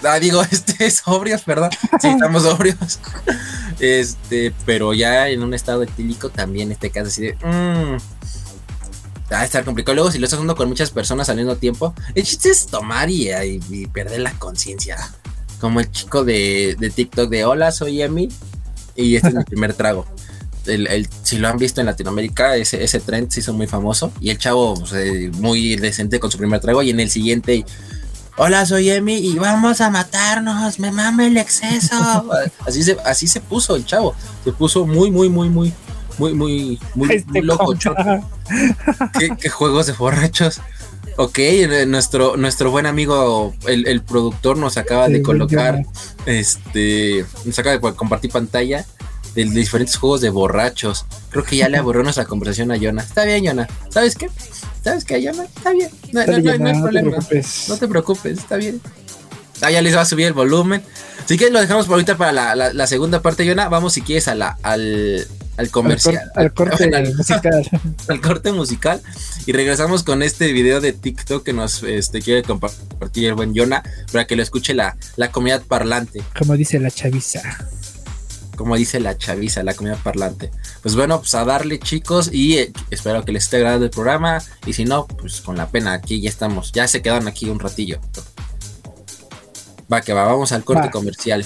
[0.03, 1.71] Ah, digo, este, sobrios, perdón.
[2.01, 2.99] Sí, estamos sobrios.
[3.79, 7.34] Este, pero ya en un estado etílico también este caso así de.
[7.36, 7.97] Mmm,
[9.32, 9.95] va a estar complicado.
[9.95, 13.10] Luego, si lo estás haciendo con muchas personas al mismo tiempo, el chiste es tomar
[13.10, 13.29] y,
[13.93, 14.97] perder la conciencia.
[15.63, 18.28] Como el chico de, TikTok de Hola, soy Emi.
[18.97, 20.06] Y este es mi primer trago.
[20.65, 24.12] El, si lo han visto en Latinoamérica, ese, ese trend se hizo muy famoso.
[24.19, 26.84] Y el chavo pues, eh, muy decente con su primer trago.
[26.84, 27.63] Y en el siguiente,
[28.36, 31.95] hola, soy Emi y vamos a matarnos, me mame el exceso.
[32.67, 35.73] así, se, así se puso el chavo, se puso muy, muy, muy, muy,
[36.17, 37.73] muy, muy, muy, este loco.
[39.39, 40.60] ¿Qué, juegos de borrachos.
[41.17, 45.84] Ok, eh, nuestro, nuestro buen amigo, el, productor, nos acaba de colocar,
[46.26, 48.86] este, nos acaba de compartir pantalla
[49.36, 51.06] de diferentes juegos de borrachos.
[51.30, 53.04] Creo que ya le aburrió nuestra conversación a Yona.
[53.04, 53.67] Está bien, Yona.
[53.89, 54.30] ¿Sabes qué?
[54.84, 55.43] ¿Sabes qué, Yona?
[55.43, 55.89] Está bien.
[56.12, 57.17] No, hay problema.
[57.67, 58.82] no te preocupes, está bien.
[59.62, 60.84] Ah, ya les va a subir el volumen.
[61.23, 63.69] Así que lo dejamos por ahorita para la, segunda parte, Yona.
[63.69, 65.26] Vamos si quieres a la, al,
[65.58, 66.32] al comercial.
[66.36, 67.70] Al, corte musical.
[68.08, 69.02] al corte musical.
[69.46, 73.84] Y regresamos con este video de TikTok que nos este, quiere compartir el buen Yona
[74.12, 76.24] para que lo escuche la, la comunidad parlante.
[76.38, 77.42] Como dice la chaviza
[78.56, 80.52] como dice la chaviza, la comida parlante.
[80.82, 84.42] Pues bueno, pues a darle chicos y eh, espero que les esté agradando el programa
[84.66, 87.60] y si no, pues con la pena, aquí ya estamos, ya se quedan aquí un
[87.60, 88.00] ratillo.
[89.92, 91.46] Va que va, vamos al corte comercial.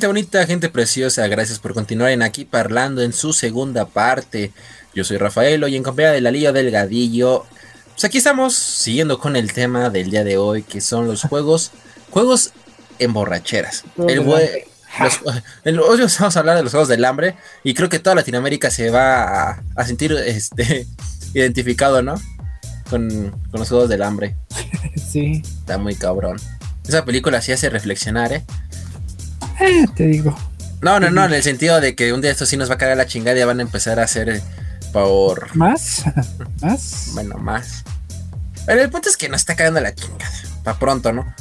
[0.00, 4.50] Gente bonita, gente preciosa, gracias por continuar en aquí parlando en su segunda parte.
[4.94, 7.44] Yo soy Rafaelo y en compañía de la Liga Delgadillo.
[7.90, 11.72] Pues aquí estamos siguiendo con el tema del día de hoy, que son los juegos,
[12.08, 12.52] juegos
[12.98, 13.84] en borracheras.
[14.08, 14.64] El bue-
[15.00, 15.20] los-
[15.64, 18.70] el- hoy vamos a hablar de los juegos del hambre y creo que toda Latinoamérica
[18.70, 20.86] se va a, a sentir este
[21.34, 22.14] identificado, ¿no?
[22.88, 24.34] Con, con los juegos del hambre.
[24.96, 26.40] Sí, Está muy cabrón.
[26.88, 28.44] Esa película sí hace reflexionar, ¿eh?
[29.60, 30.36] Eh, te digo.
[30.82, 32.78] No, no, no, en el sentido de que un día esto sí nos va a
[32.78, 34.42] caer la chingada y ya van a empezar a hacer eh,
[34.92, 36.04] por, ¿Más?
[36.62, 37.10] ¿Más?
[37.12, 37.84] bueno, más.
[38.66, 40.30] Pero el punto es que nos está cagando la chingada.
[40.64, 41.34] Para pronto, ¿no?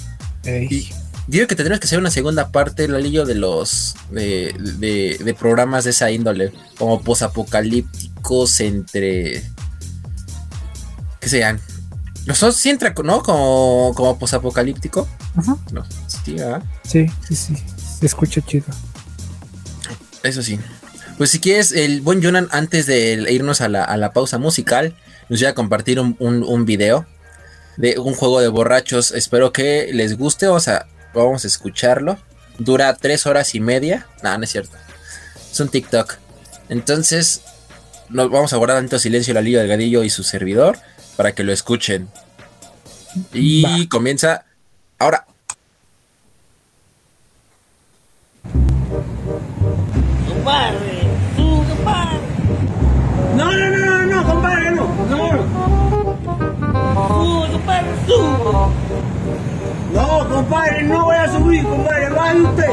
[0.44, 0.90] Ey, Y
[1.28, 5.84] digo que tendremos que hacer una segunda parte, Lalillo, de los de, de, de programas
[5.86, 9.44] de esa índole, como posapocalípticos entre.
[11.20, 11.60] ¿Qué sean?
[12.26, 13.24] Los dos sí entra, ¿no?
[13.24, 15.08] Como, como posapocalíptico.
[15.36, 15.86] Ajá, No,
[16.26, 16.64] sí, ¿verdad?
[16.84, 17.54] sí, sí, sí.
[18.00, 18.66] Se escucha chido.
[20.24, 20.60] Eso sí.
[21.18, 24.96] Pues si quieres, el buen Jonan, antes de irnos a la, a la pausa musical,
[25.28, 27.06] nos voy a compartir un, un, un video
[27.78, 29.12] de un juego de borrachos.
[29.12, 30.48] Espero que les guste.
[30.48, 32.18] Vamos a, vamos a escucharlo.
[32.58, 34.08] Dura tres horas y media.
[34.24, 34.76] No, no es cierto.
[35.52, 36.16] Es un TikTok.
[36.70, 37.42] Entonces,
[38.10, 40.78] nos vamos a guardar tanto silencio la Liga del Gadillo y su servidor
[41.16, 42.10] para que lo escuchen.
[43.34, 43.78] Y Va.
[43.90, 44.46] comienza
[45.00, 45.26] ahora.
[50.50, 51.06] Compadre,
[51.38, 52.18] tú, compadre.
[53.38, 54.84] No, no, no, no, no, compadre, no.
[55.12, 55.18] No,
[57.08, 58.72] Sube, compadre, sube.
[59.94, 62.70] no, compadre, no voy a subir, compadre, vaya usted.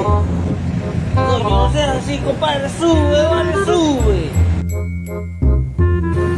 [1.14, 4.30] Coño, no seas así, compadre, sube, vale, sube.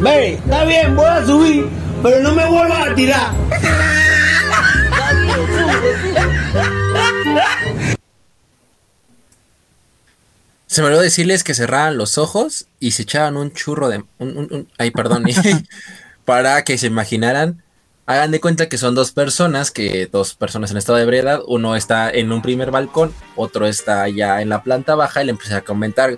[0.01, 1.69] Ve, está bien, voy a subir,
[2.03, 3.31] pero no me vuelvas a tirar.
[10.79, 14.05] Se me olvidó decirles que cerraran los ojos y se echaban un churro de.
[14.19, 15.25] Un, un- un- ay, perdón.
[16.25, 17.65] para que se imaginaran.
[18.07, 21.41] Hagan de cuenta que son dos personas, que dos personas en estado de ebriedad.
[21.49, 25.33] Uno está en un primer balcón, otro está allá en la planta baja y le
[25.33, 26.17] empieza a comentar.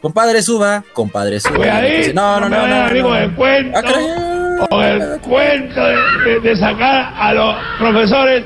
[0.00, 1.56] Compadre, suba, compadre, suba.
[1.80, 2.88] Pues no, no, no, no.
[2.88, 5.96] no, con el cuento, Ah, con el cuento de,
[6.30, 8.44] de- de sacar a los profesores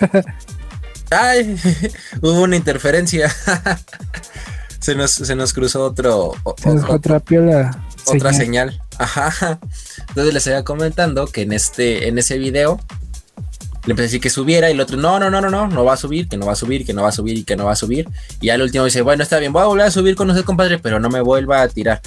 [1.12, 1.56] Ay,
[2.22, 3.32] hubo una interferencia.
[4.80, 7.70] se, nos, se nos cruzó otro, o- Se nos atrapió la
[8.06, 8.70] otra señal.
[8.70, 8.82] señal.
[8.98, 9.58] Ajá.
[10.08, 12.80] Entonces les iba comentando que en este, en ese video
[13.84, 15.84] le empecé a decir que subiera y el otro, no, no, no, no, no, no
[15.84, 17.56] va a subir, que no va a subir, que no va a subir y que
[17.56, 18.08] no va a subir.
[18.40, 20.78] Y al último dice, bueno, está bien, voy a volver a subir con usted, compadre,
[20.78, 22.00] pero no me vuelva a tirar.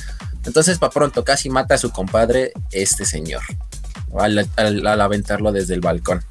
[0.46, 3.42] Entonces, para pronto, casi mata a su compadre este señor.
[4.18, 6.24] Al, al- al aventarlo desde el balcón.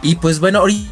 [0.00, 0.88] Y pues bueno, ahorita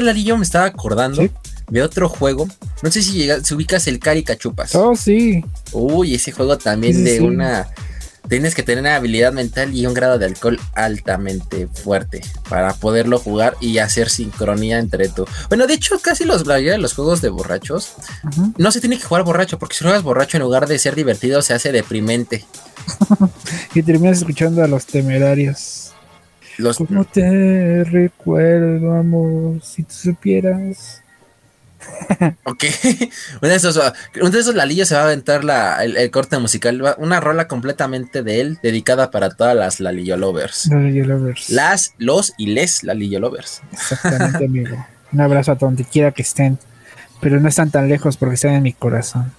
[0.00, 1.30] Larillo me estaba acordando Sí.
[1.70, 2.48] de otro juego.
[2.82, 4.74] No sé si, llega, si ubicas el Cari Cachupas.
[4.74, 5.44] Oh, sí.
[5.72, 7.22] Uy, ese juego también Sí, de sí.
[7.22, 7.68] una.
[8.26, 13.18] Tienes que tener una habilidad mental y un grado de alcohol altamente fuerte para poderlo
[13.18, 15.26] jugar y hacer sincronía entre tú.
[15.50, 17.92] Bueno, de hecho, casi los, de los juegos de borrachos
[18.56, 21.42] no se tiene que jugar borracho, porque si juegas borracho en lugar de ser divertido
[21.42, 22.46] se hace deprimente.
[23.74, 25.83] Y terminas escuchando a los temerarios.
[26.58, 29.60] Los, ¿Cómo te recuerdo, amor?
[29.62, 31.00] Si tú supieras.
[32.44, 32.64] Ok.
[33.42, 33.80] Uno de esos,
[34.20, 36.96] uno de esos Lalillo se va a aventar la, el, el corte musical.
[36.98, 40.66] Una rola completamente de él, dedicada para todas las Lalillo lovers.
[40.66, 41.50] Lalillo Lovers.
[41.50, 43.60] Las, los y les Lalillo lovers.
[43.72, 44.86] Exactamente, amigo.
[45.12, 46.58] Un abrazo a donde quiera que estén.
[47.20, 49.32] Pero no están tan lejos porque están en mi corazón.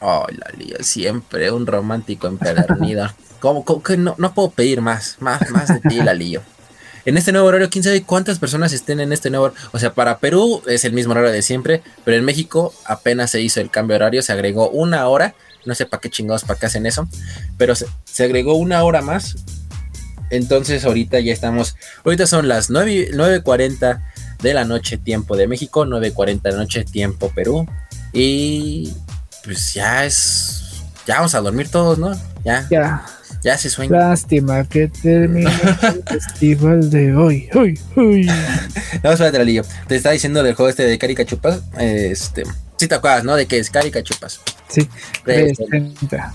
[0.00, 3.08] Oh, Lalillo, siempre un romántico empedernido.
[3.40, 6.42] ¿Cómo, cómo que no, no puedo pedir más, más, más de ti, Lalillo?
[7.06, 9.94] En este nuevo horario, quién sabe cuántas personas estén en este nuevo hor- O sea,
[9.94, 13.70] para Perú es el mismo horario de siempre, pero en México apenas se hizo el
[13.70, 15.34] cambio de horario, se agregó una hora.
[15.64, 17.08] No sé para qué chingados, para qué hacen eso,
[17.56, 19.36] pero se, se agregó una hora más.
[20.30, 21.76] Entonces, ahorita ya estamos.
[22.04, 24.02] Ahorita son las 9 y- 9:40
[24.42, 27.66] de la noche, tiempo de México, 9:40 de la noche, tiempo Perú.
[28.12, 28.92] Y
[29.50, 30.62] pues ya es.
[31.06, 32.12] Ya vamos a dormir todos, ¿no?
[32.44, 33.04] Ya, Ya,
[33.42, 33.98] ya se sueña.
[33.98, 35.50] lástima que termine
[35.82, 37.48] el festival de hoy.
[37.54, 38.26] Uy, uy.
[39.02, 39.62] No, espérate, Lalillo.
[39.88, 41.60] Te estaba diciendo del juego este de Caricachupas.
[41.78, 42.44] Este.
[42.78, 43.34] Sí te acuerdas, ¿no?
[43.36, 44.40] De que es Caricachupas.
[44.68, 44.88] Sí,
[45.26, 46.32] Este, 30.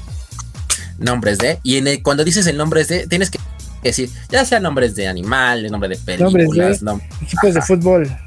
[1.00, 1.60] nombres de.
[1.64, 3.40] Y en el- cuando dices el nombre de, tienes que
[3.84, 8.18] decir, ya sea nombres de animales, nombre de Nombres películas, de- nom- Equipos de fútbol.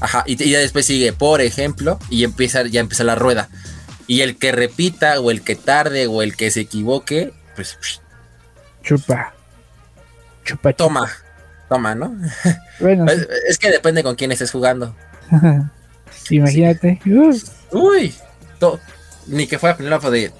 [0.00, 3.48] Ajá, y, y ya después sigue, por ejemplo, y empieza, ya empieza la rueda.
[4.10, 7.78] Y el que repita, o el que tarde, o el que se equivoque, pues
[8.82, 9.32] Chupa.
[10.44, 11.08] Chupa, toma,
[11.68, 12.16] toma, ¿no?
[12.80, 14.96] Bueno, Es, es que depende con quién estés jugando.
[16.30, 16.98] imagínate.
[17.70, 18.12] Uy,
[18.58, 18.80] to-
[19.28, 20.32] ni que fuera Penélope de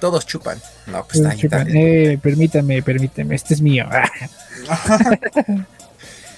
[0.00, 0.58] todos chupan.
[0.86, 1.58] No, pues está, chupa.
[1.58, 3.34] está- Eh, permítame, permítame.
[3.34, 3.86] Este es mío.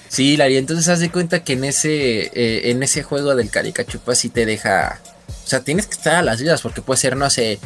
[0.09, 4.17] Sí, Lari, entonces haz de cuenta que en ese, eh, en ese juego del Caricachupas
[4.17, 4.99] sí te deja.
[5.43, 7.59] O sea, tienes que estar a las vidas porque puede ser, no sé.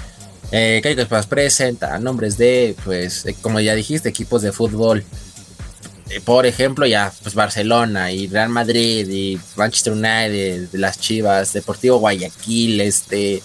[0.51, 5.03] Eh, Caricachupas presenta nombres de, pues, eh, como ya dijiste, equipos de fútbol.
[6.11, 11.97] Eh, por ejemplo, ya, pues Barcelona y Real Madrid y Manchester United, las Chivas, Deportivo
[11.99, 13.41] Guayaquil, este.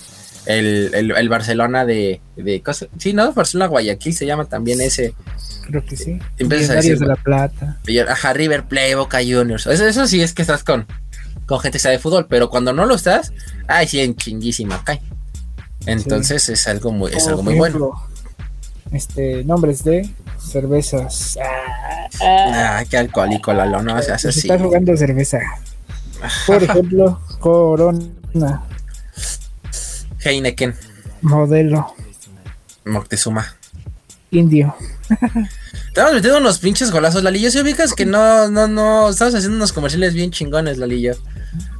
[0.47, 3.33] El, el- el Barcelona de, de cosa- sí, ¿no?
[3.33, 5.15] Barcelona Guayaquil se llama también ese.
[5.67, 6.19] Creo que sí.
[6.39, 7.79] Empiezas a decir, de la Plata.
[8.09, 9.67] Ajá, River Play, Boca Juniors.
[9.67, 10.87] Eso, eso sí es que estás con,
[11.51, 13.33] con gente que sabe de fútbol, pero cuando no lo estás,
[13.67, 15.03] ay, sí, en chinguísima cae.
[15.85, 17.91] Entonces es algo muy, es algo muy bueno.
[18.93, 21.37] Este, nombres de cervezas.
[21.43, 24.29] Ah, Ah, qué alcohólico, Lalo, no se así.
[24.29, 25.41] está jugando cerveza.
[26.47, 28.63] Por ejemplo, Corona,
[30.23, 30.75] Heineken,
[31.23, 31.95] Modelo,
[32.85, 33.57] Moctezuma.
[34.31, 34.77] Indio.
[35.89, 37.51] Estamos metiendo unos pinches golazos, Lalillo.
[37.51, 41.17] Si ubicas que no, no, no, estamos haciendo unos comerciales bien chingones, Lalillo.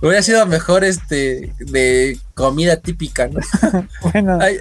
[0.03, 3.41] Hubiera sido mejor este de comida típica, ¿no?
[4.13, 4.57] Bueno, Ay,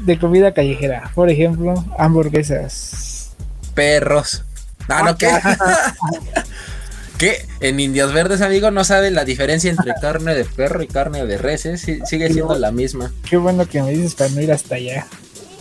[0.00, 1.10] de comida callejera.
[1.14, 3.30] Por ejemplo, hamburguesas.
[3.74, 4.42] perros.
[4.88, 5.28] Ah, no, ¿qué?
[7.18, 7.46] ¿Qué?
[7.60, 11.38] En Indios Verdes, amigo, no sabe la diferencia entre carne de perro y carne de
[11.38, 11.78] res, ¿eh?
[11.78, 13.12] Sí, sigue siendo la misma.
[13.28, 15.06] Qué bueno que me dices para no ir hasta allá.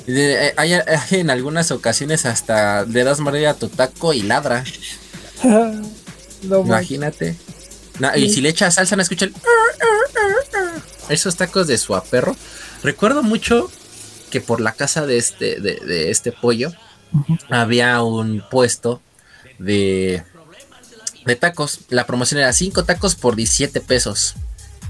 [0.06, 4.22] De- eh, hay, hay en algunas ocasiones hasta le das mordida a tu taco y
[4.22, 4.64] ladra.
[6.44, 6.60] no.
[6.62, 7.36] Imagínate.
[8.00, 9.34] Na- y si le echas salsa, no escucha el...
[11.10, 12.36] Esos tacos de suaperro.
[12.84, 13.72] Recuerdo mucho
[14.32, 16.72] que por la casa de este, de, de este pollo
[17.50, 19.02] había un puesto
[19.60, 20.24] de,
[21.26, 21.80] de tacos.
[21.90, 24.36] La promoción era 5 tacos por 17 pesos.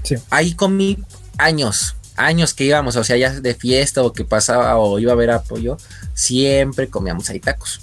[0.02, 0.16] Sí.
[0.30, 0.98] Ahí comí
[1.38, 5.16] años, años que íbamos, o sea, ya de fiesta o que pasaba o iba a
[5.16, 5.76] ver apoyo,
[6.14, 7.80] siempre comíamos ahí tacos.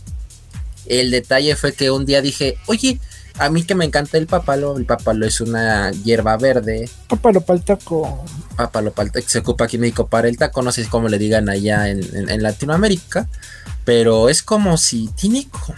[0.88, 3.00] El detalle fue que un día dije, oye,
[3.40, 7.64] a mí que me encanta el papalo, el papalo es una hierba verde, Papalo pa'l
[7.64, 8.24] taco.
[8.56, 11.08] papalo para el taco, se ocupa aquí en México para el taco, no sé cómo
[11.10, 13.28] le digan allá en, en- en Latinoamérica,
[13.86, 15.74] pero es como si tiene como-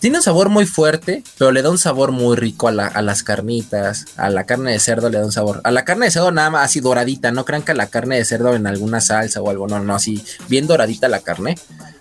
[0.00, 3.02] tiene un sabor muy fuerte, pero le da un sabor muy rico a, la- a
[3.02, 6.10] las carnitas, a la carne de cerdo le da un sabor, a la carne de
[6.10, 9.00] cerdo nada más así doradita, no crean que a la carne de cerdo en alguna
[9.00, 11.56] salsa o algo, no, no, así bien doradita la carne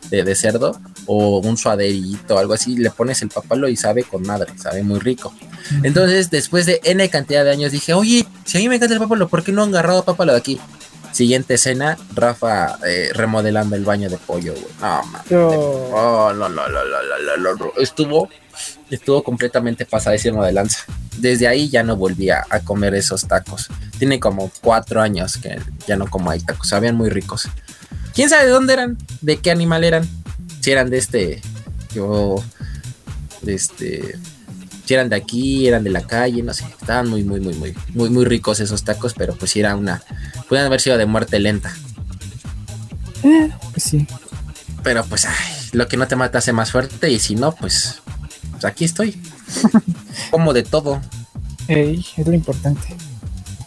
[0.10, 4.04] de, de cerdo o un suaderito o algo así, le pones el papalo y sabe
[4.04, 5.34] con madre, sabe muy rico.
[5.84, 9.00] Entonces, después de N cantidad de años, dije, oye, si a mí me encanta el
[9.00, 10.60] papalo, ¿por qué no han agarrado papalo de aquí?
[11.20, 14.74] Siguiente escena, Rafa eh, remodelando el baño de pollo, güey.
[14.80, 15.22] No, man.
[15.30, 15.50] Yo-
[15.92, 17.72] Oh, no, no, no, no, no, no, no.
[17.78, 18.30] Estuvo,
[18.90, 20.86] estuvo completamente pasadísimo de lanza.
[21.18, 23.68] Desde ahí ya no volví a, comer esos tacos.
[23.98, 26.70] Tiene como cuatro años que ya no como ahí tacos.
[26.70, 27.50] Sabían muy ricos.
[28.16, 28.98] ¿Quién sabe de dónde eran?
[29.20, 30.08] ¿De qué animal eran?
[30.62, 31.42] Si eran de este,
[31.94, 32.42] yo,
[33.42, 34.18] de este,
[34.86, 36.64] si eran de aquí, eran de la calle, no sé.
[36.80, 40.02] Estaban muy, muy, muy, muy, muy, muy ricos esos tacos, pero pues era una,
[40.50, 41.72] pueden haber sido de muerte lenta.
[43.24, 44.08] Eh, pues sí.
[44.84, 45.36] Pero pues, ay,
[45.74, 47.10] lo que no te mata hace más fuerte.
[47.12, 48.02] Y si no, pues,
[48.52, 49.22] pues aquí estoy.
[50.32, 51.02] Como de todo.
[51.68, 52.96] Ey, es lo importante.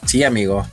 [0.06, 0.66] Sí, amigo.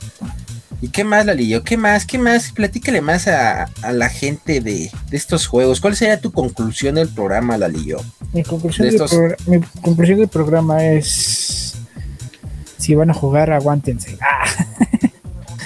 [0.82, 1.62] ¿Y qué más, Lalillo?
[1.62, 2.06] ¿Qué más?
[2.06, 2.52] ¿Qué más?
[2.52, 5.78] Platícale más a, a la gente de, de estos juegos.
[5.80, 7.98] ¿Cuál sería tu conclusión del programa, Lalillo?
[8.32, 11.74] Mi conclusión, De del estos- mi conclusión del programa es:
[12.78, 14.16] si van a jugar, aguántense.
[14.22, 14.48] Ah,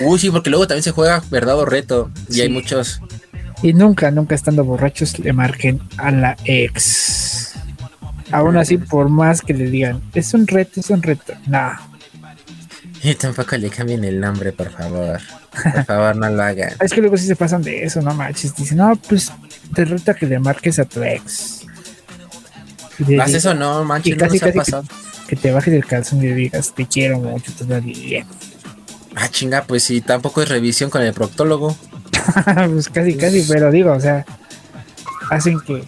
[0.01, 2.11] Uy, sí, porque luego también se juega verdad o reto.
[2.29, 3.01] Y hay muchos.
[3.63, 7.55] y nunca, nunca estando borrachos, le marquen a la ex.
[8.33, 11.35] Aún así, por más que le digan, es un reto, es un reto.
[11.47, 11.71] No,
[13.03, 15.21] Y tampoco le cambien el nombre, por favor.
[15.63, 16.73] Por favor, no lo hagan.
[16.81, 18.57] es que luego sí se pasan de eso, no manches.
[18.57, 19.31] Dicen, no, pues
[19.75, 21.61] te reto a que le marques a tu ex.
[23.07, 24.85] Y Haz eso, no, y manches, no casi, nos ha casi que, pasado.
[25.29, 28.27] que te bajes del calzón y le digas, te quiero mucho todavía.
[29.17, 31.77] Ah, chinga, pues sí, tampoco es revisión con el proctólogo.
[32.73, 34.25] pues casi, casi, pero digo, o sea,
[35.31, 35.85] hacen que,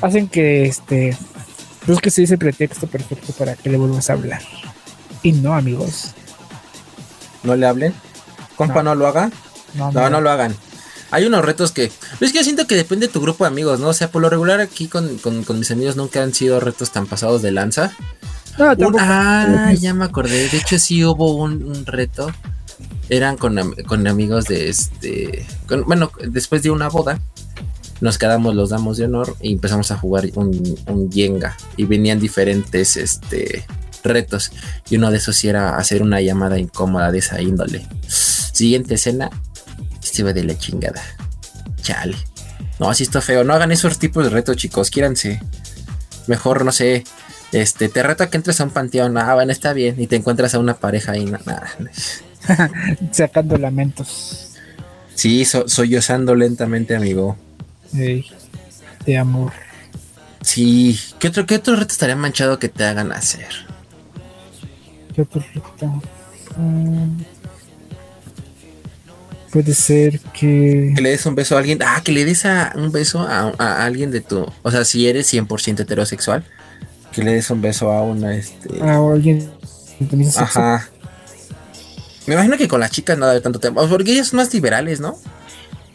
[0.00, 1.16] hacen que este,
[1.86, 4.40] busques ese pretexto perfecto para que le vuelvas a hablar.
[5.22, 6.12] Y no, amigos,
[7.42, 7.94] No le hablen.
[8.56, 8.90] Compa, No.
[8.90, 9.30] no, lo haga.
[9.74, 10.54] no, No, no lo hagan.
[11.12, 11.90] Hay unos retos que.
[12.20, 13.88] Es que yo siento que depende de tu grupo de amigos, ¿no?
[13.88, 16.92] O sea, por lo regular aquí con, con- con mis amigos nunca han sido retos
[16.92, 17.90] tan pasados de lanza.
[18.58, 18.98] No, Un- tampoco.
[19.00, 20.48] ah, ya me acordé.
[20.48, 22.30] De hecho, sí hubo un, un reto.
[23.08, 25.46] Eran con, con amigos de este.
[25.66, 27.20] con- bueno, después de una boda,
[28.00, 31.56] nos quedamos los damos de honor y empezamos a jugar un, un Jenga.
[31.76, 33.64] Y venían diferentes este,
[34.04, 34.52] retos.
[34.88, 37.86] Y uno de esos sí era hacer una llamada incómoda de esa índole.
[38.06, 39.30] Siguiente escena,
[40.02, 41.02] estuve de la chingada.
[41.82, 42.16] Chale.
[42.78, 43.42] No, así está feo.
[43.44, 44.90] No hagan esos tipos de retos, chicos.
[44.90, 45.40] Quiéranse.
[46.26, 47.04] Mejor, no sé.
[47.52, 49.16] Este, te reto a que entres a un panteón.
[49.18, 50.00] Ah, bueno, está bien.
[50.00, 51.24] Y te encuentras a una pareja ahí.
[51.24, 51.62] na- na-
[53.12, 54.56] Sacando lamentos
[55.14, 57.36] Sí, so- sollozando lentamente, amigo.
[57.94, 58.24] ey,
[59.04, 59.52] de amor.
[60.42, 60.98] Sí.
[61.18, 63.48] ¿Qué otro, ¿Qué otro reto estaría manchado que te hagan hacer?
[65.14, 66.02] ¿Qué otro reto?
[66.56, 67.20] Mm,
[69.52, 70.92] puede ser que.
[70.96, 71.80] Que le des un beso a alguien.
[71.84, 74.46] Ah, que le des a, un beso a, a alguien de tu.
[74.62, 76.44] O sea, si eres 100% heterosexual,
[77.12, 78.34] que le des un beso a una.
[78.34, 79.50] Este, A alguien.
[80.36, 80.88] Ajá.
[82.26, 83.86] Me imagino que con las chicas no debe tanto tiempo.
[83.88, 85.18] Porque ellas son más liberales, ¿no?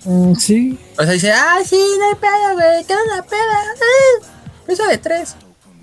[0.04, 2.84] Mm, sí, O sea, dice, ah, sí, no hay pedo, güey.
[2.86, 3.62] Queda una peda.
[3.74, 4.28] Ah,
[4.68, 5.36] Beso de tres.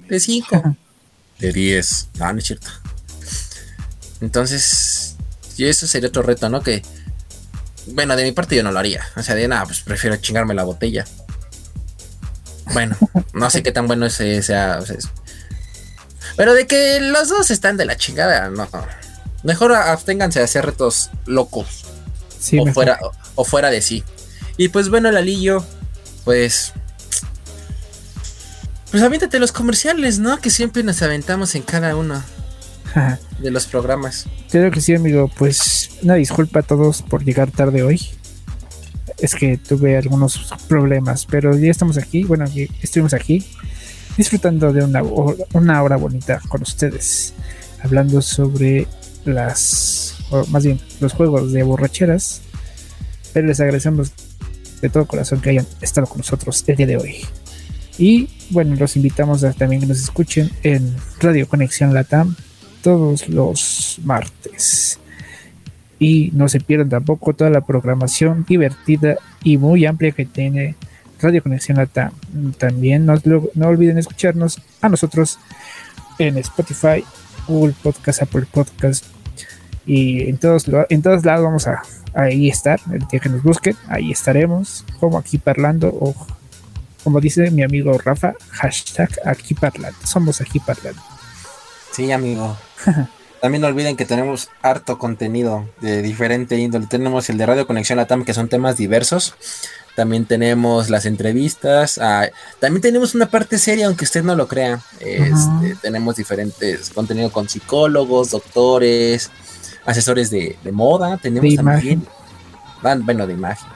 [0.08, 0.62] De cinco.
[1.38, 2.08] de diez.
[2.18, 2.68] No, no es cierto.
[4.20, 5.16] Entonces,
[5.56, 6.60] y eso sería otro reto, ¿no?
[6.62, 6.82] Que,
[7.86, 9.02] bueno, de mi parte yo no lo haría.
[9.16, 11.04] O sea, de nada, pues prefiero chingarme la botella.
[12.72, 12.96] Bueno,
[13.34, 14.80] no sé qué tan bueno ese sea.
[14.82, 14.96] sea,
[16.36, 18.68] Pero de que los dos están de la chingada, no.
[19.42, 21.84] Mejor absténganse de hacer retos locos
[22.38, 22.74] sí, o, mejor.
[22.74, 24.04] fuera, o, o fuera de sí.
[24.56, 25.64] Y pues bueno, Lalillo,
[26.24, 26.72] pues.
[28.90, 30.38] Pues aviéntate los comerciales, ¿no?
[30.38, 32.22] Que siempre nos aventamos en cada uno
[33.38, 34.26] de los programas.
[34.50, 35.30] Claro que sí, amigo.
[35.38, 38.00] Pues una disculpa a todos por llegar tarde hoy.
[39.18, 42.24] Es que tuve algunos problemas, pero ya estamos aquí.
[42.24, 42.44] Bueno,
[42.82, 43.46] estuvimos aquí
[44.16, 45.02] disfrutando de una,
[45.52, 47.34] una hora bonita con ustedes,
[47.82, 48.86] hablando sobre
[49.24, 52.42] las, o más bien, los juegos de borracheras.
[53.32, 54.12] Pero les agradecemos
[54.80, 57.16] de todo corazón que hayan estado con nosotros el día de hoy.
[57.98, 62.36] Y bueno, los invitamos a también que nos escuchen en Radio Conexión Latam
[62.82, 64.98] todos los martes.
[65.98, 70.74] Y no se pierdan tampoco toda la programación divertida y muy amplia que tiene
[71.22, 72.12] Radio Conexión Latam.
[72.58, 73.14] También no,
[73.66, 75.38] olviden escucharnos a nosotros
[76.18, 77.04] en Spotify,
[77.48, 79.04] Google Podcast, Apple Podcast
[79.86, 81.82] y en todos, lo- en todos lados vamos a
[82.14, 82.80] ahí estar.
[82.92, 86.14] El día que nos busquen, ahí estaremos, como aquí parlando o
[87.04, 89.98] como dice mi amigo Rafa, hashtag aquí parlando.
[90.04, 91.02] Somos aquí parlando.
[91.92, 92.56] Sí, amigo.
[93.40, 96.86] También no olviden que tenemos harto contenido de diferente índole.
[96.86, 99.34] Tenemos el de Radio Conexión Latam, que son temas diversos.
[99.94, 101.98] También tenemos las entrevistas.
[101.98, 102.28] ah,
[102.60, 104.80] también tenemos una parte seria, aunque usted no lo crea.
[105.00, 105.76] Este.
[105.82, 109.30] Tenemos diferentes contenido con psicólogos, doctores,
[109.84, 111.18] asesores de, de moda.
[111.18, 112.06] Tenemos De también.
[112.82, 113.68] Bueno, de imagen.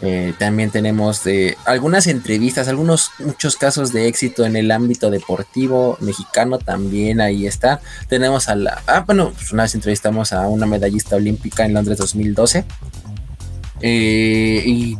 [0.00, 5.98] Eh, también tenemos eh, algunas entrevistas, algunos, muchos casos de éxito en el ámbito deportivo
[6.00, 7.80] mexicano también ahí está.
[8.08, 11.98] Tenemos a la, ah, bueno, pues una vez entrevistamos a una medallista olímpica en Londres
[11.98, 12.64] 2012.
[13.80, 14.98] Eh, y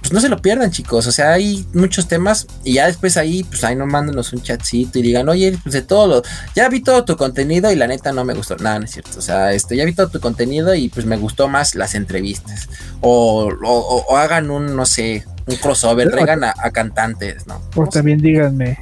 [0.00, 1.06] pues no se lo pierdan, chicos.
[1.06, 4.98] O sea, hay muchos temas y ya después ahí, pues ahí no mándenos un chatcito
[4.98, 6.22] y digan, oye, pues de todo lo,
[6.54, 8.56] ya vi todo tu contenido y la neta no me gustó.
[8.56, 9.18] Nada, no es cierto.
[9.18, 12.68] O sea, este, ya vi todo tu contenido y pues me gustó más las entrevistas.
[13.00, 17.60] O, o- o- o hagan un, no sé, un crossover, traigan a, a cantantes, ¿no?
[17.74, 18.78] O también díganme,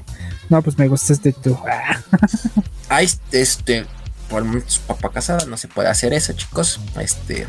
[0.48, 1.58] no, pues me gustaste tú.
[1.68, 2.00] Ah,
[2.88, 3.84] Ay, este,
[4.30, 6.78] por su papá casada no se puede hacer eso, chicos.
[7.00, 7.46] Este,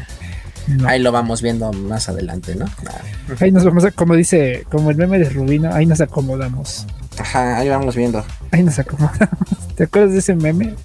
[0.68, 0.88] No.
[0.88, 2.65] ahí lo vamos viendo más adelante, ¿no?
[2.88, 3.01] Ah,
[3.39, 6.86] Ahí nos vamos a, como dice, como el meme de Rubino, ahí nos acomodamos.
[7.18, 8.26] Ajá, ahí vamos viendo.
[8.51, 9.30] Ahí nos acomodamos.
[9.76, 10.76] ¿Te acuerdas de ese meme?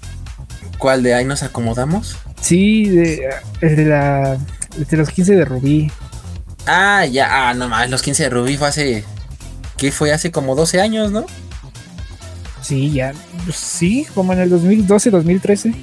[0.77, 2.17] ¿Cuál de ahí nos acomodamos?
[2.41, 3.29] Sí, de,
[3.61, 4.37] el de la
[4.77, 5.91] de los 15 de Rubí.
[6.65, 9.03] Ah, ya, ah, no más, los 15 de Rubí fue hace.
[9.77, 10.13] ¿Qué fue?
[10.13, 11.25] Hace como 12 años, ¿no?
[12.61, 13.11] Sí, ya.
[13.43, 15.73] pues sí, como en el 2012, 2013.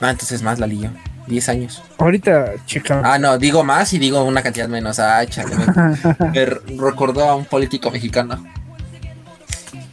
[0.00, 0.90] Ah, entonces más, Lalillo.
[1.28, 1.82] 10 años.
[1.98, 3.02] Ahorita, chica.
[3.04, 4.98] Ah, no, digo más y digo una cantidad menos.
[4.98, 5.66] Ah, chale, me,
[6.32, 8.44] me r- recordó a un político mexicano.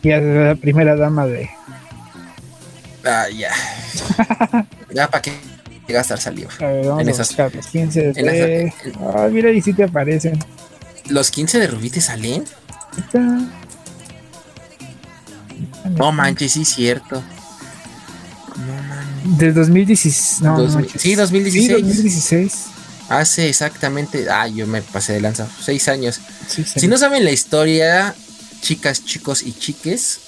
[0.04, 1.50] Ya es la primera dama de.
[3.06, 3.52] Ah, ya.
[4.94, 5.34] ya, ¿para qué
[5.88, 6.50] gastar saliva?
[6.60, 8.62] A ver, vamos En a esas- buscar los 15 de.
[8.62, 8.74] en
[9.16, 10.40] Ah, mira, y sí te aparecen.
[11.10, 12.46] ¿Los 15 de Rubí te salen?
[15.98, 17.22] No manches, sí, cierto.
[19.26, 20.42] Del 2016.
[20.42, 21.02] No, Dos no mil- manches.
[21.02, 21.68] sí, 2016.
[21.68, 22.54] Sí, 2016.
[23.10, 24.30] Hace exactamente.
[24.30, 25.48] Ah, yo me pasé de lanza.
[25.64, 26.20] 6 años.
[26.48, 26.80] Sí, sí.
[26.80, 28.16] Si no saben la historia,
[28.62, 30.20] chicas, chicos y chiques,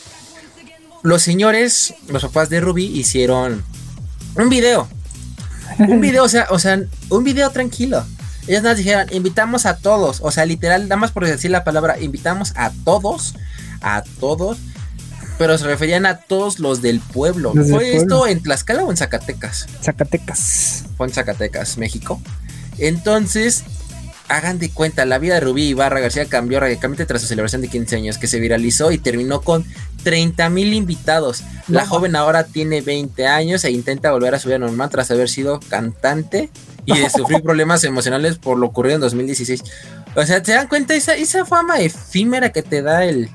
[1.03, 3.63] los señores, los papás de Ruby hicieron
[4.35, 4.87] un video.
[5.79, 6.79] Un video, o sea, o sea,
[7.09, 8.03] un video tranquilo.
[8.47, 11.99] Ellas nos dijeron, invitamos a todos, o sea, literal, nada más por decir la palabra,
[11.99, 13.35] invitamos a todos,
[13.81, 14.57] a todos,
[15.37, 17.51] pero se referían a todos los del pueblo.
[17.53, 18.01] Los del ¿Fue pueblo.
[18.01, 19.67] esto en Tlaxcala o en Zacatecas?
[19.81, 20.83] Zacatecas.
[20.97, 22.21] fue en Zacatecas, México.
[22.77, 23.63] Entonces,
[24.27, 27.67] hagan de cuenta, la vida de Rubí Ibarra García cambió radicalmente tras su celebración de
[27.69, 29.65] 15 años, que se viralizó y terminó con
[30.03, 31.43] 30 mil invitados.
[31.67, 31.89] La No.
[31.89, 35.59] joven ahora tiene 20 años e intenta volver a su vida normal tras haber sido
[35.59, 36.49] cantante
[36.85, 39.63] y de sufrir problemas emocionales por lo ocurrido en 2016.
[40.15, 43.29] O sea, ¿te dan cuenta esa, esa fama efímera que te da el...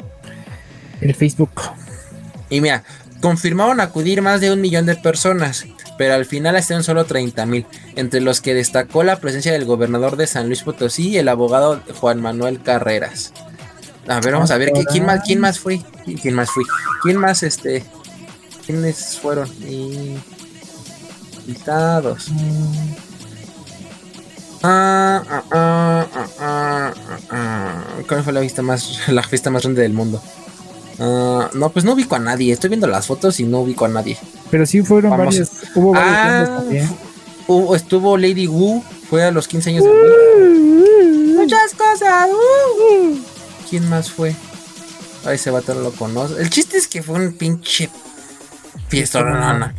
[1.01, 1.51] El Facebook.
[2.53, 2.85] Y mira,
[3.21, 5.65] confirmaron acudir más de un millón de personas,
[5.97, 10.17] pero al final están solo 30 mil, entre los que destacó la presencia del gobernador
[10.17, 13.33] de San Luis Potosí y el abogado Juan Manuel Carreras.
[14.09, 15.81] A ver, vamos a ver, ¿qui- ¿quién más, quién más fue?
[16.21, 16.65] ¿Quién más fue?
[17.03, 17.85] ¿Quién más, este,
[18.67, 19.49] quiénes fueron?
[21.47, 22.27] Invitados.
[24.65, 27.85] Ah, ah, ah, ah, ah, ah, ah.
[28.07, 30.23] ¿Cuál fue la fiesta más, la fiesta más grande del mundo?
[31.05, 32.53] Ah, no, pues no ubico a nadie.
[32.53, 34.17] Estoy viendo las fotos y no ubico a nadie.
[34.51, 35.41] Pero sí fueron Vamos.
[35.75, 36.89] Hubo varios Ah, también.
[37.49, 41.35] Hubo- estuvo Lady Wu, fue a los 15 años de Rubí.
[41.35, 42.29] Muchas cosas.
[42.31, 43.19] uh, uh.
[43.69, 44.37] ¿Quién más fue?
[45.25, 46.41] A ese vato no lo conoce.
[46.41, 47.91] El chiste es que fue un pinche
[48.89, 49.23] fiesta.
[49.23, 49.73] no, no, no.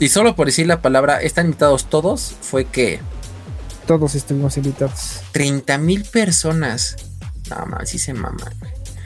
[0.00, 3.00] Y solo por decir la palabra, están invitados todos, fue que
[3.86, 5.20] Todos estuvimos invitados.
[5.32, 6.96] 30 mil personas.
[7.50, 8.50] No, mames, sí se mama.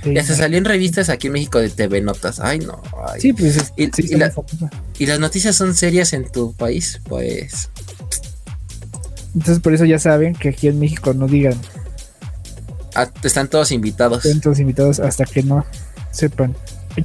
[0.03, 2.41] Sí, Y hasta salió en revistas aquí en México de TV Notas.
[2.41, 2.81] Ay, no.
[3.09, 3.21] ay.
[3.21, 4.33] Sí, pues es- Y- sí, y la-
[4.99, 7.71] las noticias son serias en tu país, pues.
[9.35, 11.55] Entonces por eso ya saben que aquí en México no digan
[12.95, 14.25] ah, están todos invitados.
[14.25, 15.65] estén todos invitados hasta que no
[16.11, 16.55] sepan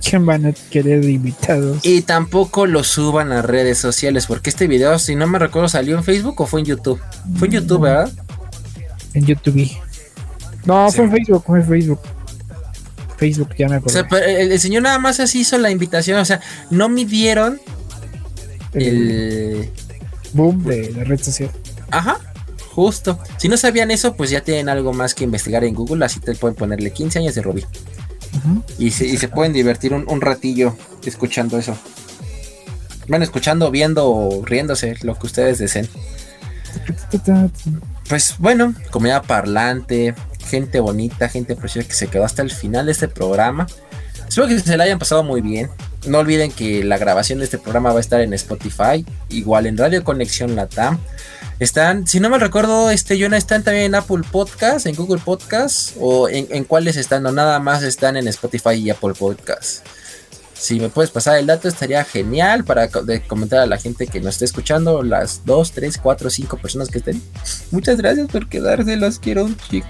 [0.04, 1.80] quién van a querer invitados.
[1.86, 5.95] Y tampoco lo suban a redes sociales, porque este video, si no me recuerdo, salió
[5.98, 7.00] en Facebook o fue en YouTube.
[7.38, 8.12] Fue en YouTube, ¿verdad?
[9.14, 9.70] En YouTube.
[10.66, 10.98] No, Sí.
[10.98, 12.00] fue en Facebook, fue en Facebook.
[13.18, 14.07] Facebook, ya me O acuerdo.
[14.09, 16.39] sea, el, el señor nada más así hizo la invitación, o sea,
[16.70, 17.59] no midieron
[18.74, 19.70] el el...
[20.34, 21.49] boom de la red social.
[21.91, 22.18] Ajá,
[22.72, 23.20] justo.
[23.38, 26.36] Si no sabían eso, pues ya tienen algo más que investigar en Google, así te
[26.36, 27.65] pueden ponerle 15 años de Rubí.
[28.38, 28.63] Ujú.
[28.78, 31.76] Y se, y se pueden divertir un, un ratillo escuchando eso.
[33.07, 35.88] Bueno, escuchando, viendo o riéndose, lo que ustedes deseen.
[38.09, 40.13] Pues bueno, comunidad parlante,
[40.48, 43.68] gente bonita, gente preciosa que se quedó hasta el final de este programa.
[44.28, 45.70] Espero que se la hayan pasado muy bien.
[46.06, 49.78] No olviden que la grabación de este programa va a estar en Spotify, igual en
[49.78, 51.00] Radio Conexión Latam.
[51.60, 55.95] Están, si no me recuerdo, este Jonah, están también en Apple Podcast, en Google Podcast,
[56.00, 59.86] o en, cuáles están, o nada más están en Spotify y Apple Podcast.
[60.54, 62.89] Si me puedes pasar el dato, estaría genial para
[63.28, 67.00] comentar a la gente que nos esté escuchando, las 2, 3, 4, 5 personas que
[67.00, 67.22] estén.
[67.72, 69.88] Muchas gracias por quedarse, los quiero un chico.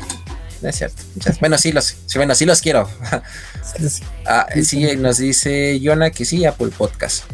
[0.62, 1.02] No es cierto.
[1.40, 2.90] bueno, sí los, sí, bueno, sí los quiero.
[4.26, 7.26] Ah, sí, nos dice Yona que sí, Apple Podcast.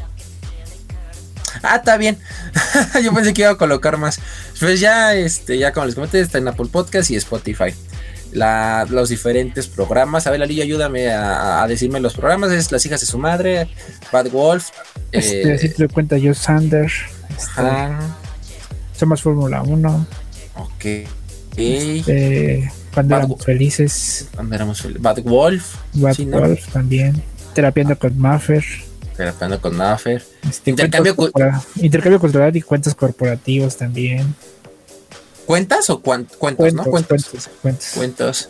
[1.61, 2.17] Ah, está bien.
[3.03, 4.19] Yo pensé que iba a colocar más.
[4.59, 7.73] Pues ya, este, ya como les comenté, está en Apple Podcast y Spotify.
[8.33, 10.25] La- los diferentes programas.
[10.27, 12.51] A ver, Lali, ayúdame a, a decirme los programas.
[12.51, 13.69] Es Las hijas de su madre,
[14.11, 14.69] Bad Wolf.
[15.11, 16.91] Este, eh, así te lo cuenta yo, Sander.
[17.37, 17.61] Este,
[18.97, 20.07] Somos Fórmula 1.
[20.55, 20.85] ok.
[21.55, 24.27] eh, cuando Bad éramos felices.
[24.35, 25.75] Cuando éramos fel- Bad Wolf.
[25.93, 26.39] Bad sí, ¿no?
[26.39, 27.21] Wolf también.
[27.53, 28.63] Terapiando con Maffer.
[29.17, 30.23] Terapeando con Maffer.
[30.49, 34.33] Este, Intercambio corpora- intercambio cultural y cuentos corporativos también.
[35.45, 36.83] ¿Cuentas o cuan- cuentos, no?
[36.83, 37.29] Cuentos, Cuentos.
[37.29, 37.91] cuentos, cuentos.
[37.95, 38.49] Cuentos.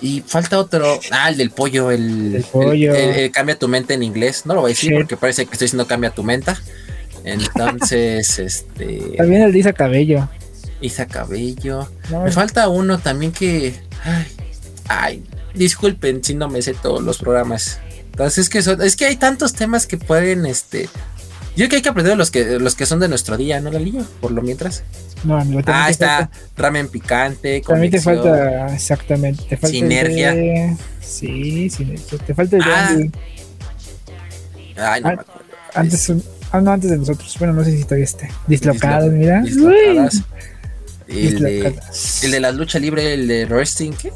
[0.00, 0.98] Y falta otro.
[1.12, 1.90] Ah, el del pollo.
[1.92, 2.94] El, El pollo.
[2.94, 4.44] el- el cambia tu mente en inglés.
[4.44, 6.52] No lo voy a decir porque parece que estoy diciendo cambia tu mente.
[7.24, 9.14] Entonces, este.
[9.16, 10.28] También el de Isa Cabello.
[10.82, 11.88] Isa Cabello.
[12.10, 13.74] No, Me falta uno también que.
[14.04, 14.26] Ay,
[14.88, 15.24] ay,
[15.54, 17.78] disculpen si no me sé todos los programas.
[18.10, 20.88] Entonces es que son- es que hay tantos temas que pueden, este.
[21.54, 23.70] Yo creo que hay que aprender los que los que son de nuestro día, ¿no,
[23.70, 24.04] Lalillo?
[24.20, 24.82] Por lo mientras.
[25.24, 27.60] no, amigo, Ah, está falta- ramen picante.
[27.66, 30.32] También te falta, exactamente, te falta Sinergia.
[30.34, 32.18] de- sí, sinergia.
[32.18, 32.88] Te falta el Ah.
[32.90, 33.10] Ay,
[34.76, 35.32] no Ah, me acuerdo.
[35.74, 36.12] antes,
[36.50, 37.36] ah, no, antes de nosotros.
[37.38, 38.30] Bueno, no sé si todavía esté.
[38.46, 39.40] Dislocado, Dislo- mira.
[39.42, 40.14] Dislocadas.
[40.14, 40.24] Uy,
[41.12, 41.78] El de,
[42.22, 44.12] el de la lucha libre, el de wrestling, ¿qué?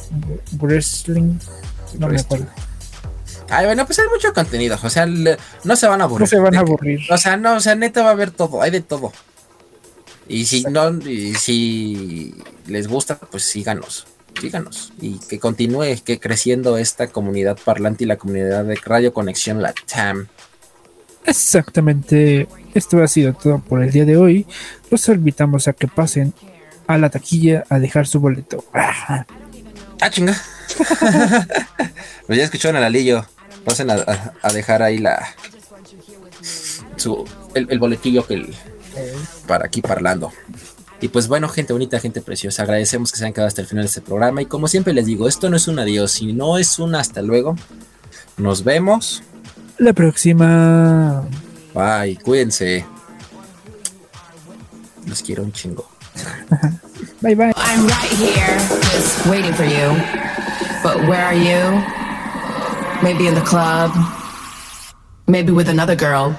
[0.58, 1.38] Wrestling.
[1.98, 2.42] No me Wrestling.
[2.42, 2.46] acuerdo.
[3.48, 4.76] Ay, bueno, pues hay mucho contenido.
[4.82, 6.20] O sea, le- no se van a aburrir.
[6.22, 7.00] No se van a aburrir.
[7.10, 9.12] O sea, no, o sea, neta va a haber todo, hay de todo.
[10.28, 12.34] Y si no, y si
[12.66, 14.06] les gusta, pues síganos,
[14.40, 14.92] síganos.
[15.00, 20.26] Y que continúe que creciendo esta comunidad parlante y la comunidad de Radio Conexión Latam.
[21.24, 22.48] Exactamente.
[22.74, 24.46] Esto ha sido todo por el día de hoy.
[24.90, 26.34] Los invitamos a que pasen
[26.86, 28.64] a la taquilla a dejar su boleto.
[28.72, 29.24] Ah,
[30.10, 30.36] chinga.
[32.26, 33.24] pues ya escucharon al alillo.
[33.64, 35.26] Pasen a, a- a dejar ahí la
[36.96, 37.24] su
[37.54, 38.54] el, el boletillo que el-
[39.46, 40.32] para aquí parlando.
[41.00, 43.84] Y pues bueno, gente bonita, gente preciosa, agradecemos que se hayan quedado hasta el final
[43.84, 44.40] de este programa.
[44.40, 47.54] Y como siempre les digo, esto no es un adiós, sino es un hasta luego.
[48.38, 49.22] Nos vemos.
[49.78, 51.22] La próxima.
[51.74, 52.86] Bye, cuídense.
[55.06, 55.86] Los quiero un chingo.
[57.22, 57.52] Bye bye.
[57.56, 58.58] I'm right here,
[58.90, 59.88] just waiting for you.
[60.82, 61.82] But where are you?
[63.02, 63.92] Maybe in the club.
[65.26, 66.38] Maybe with another girl.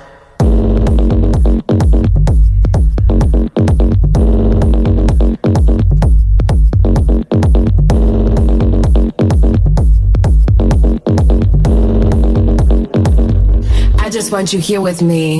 [13.99, 15.39] I just want you here with me.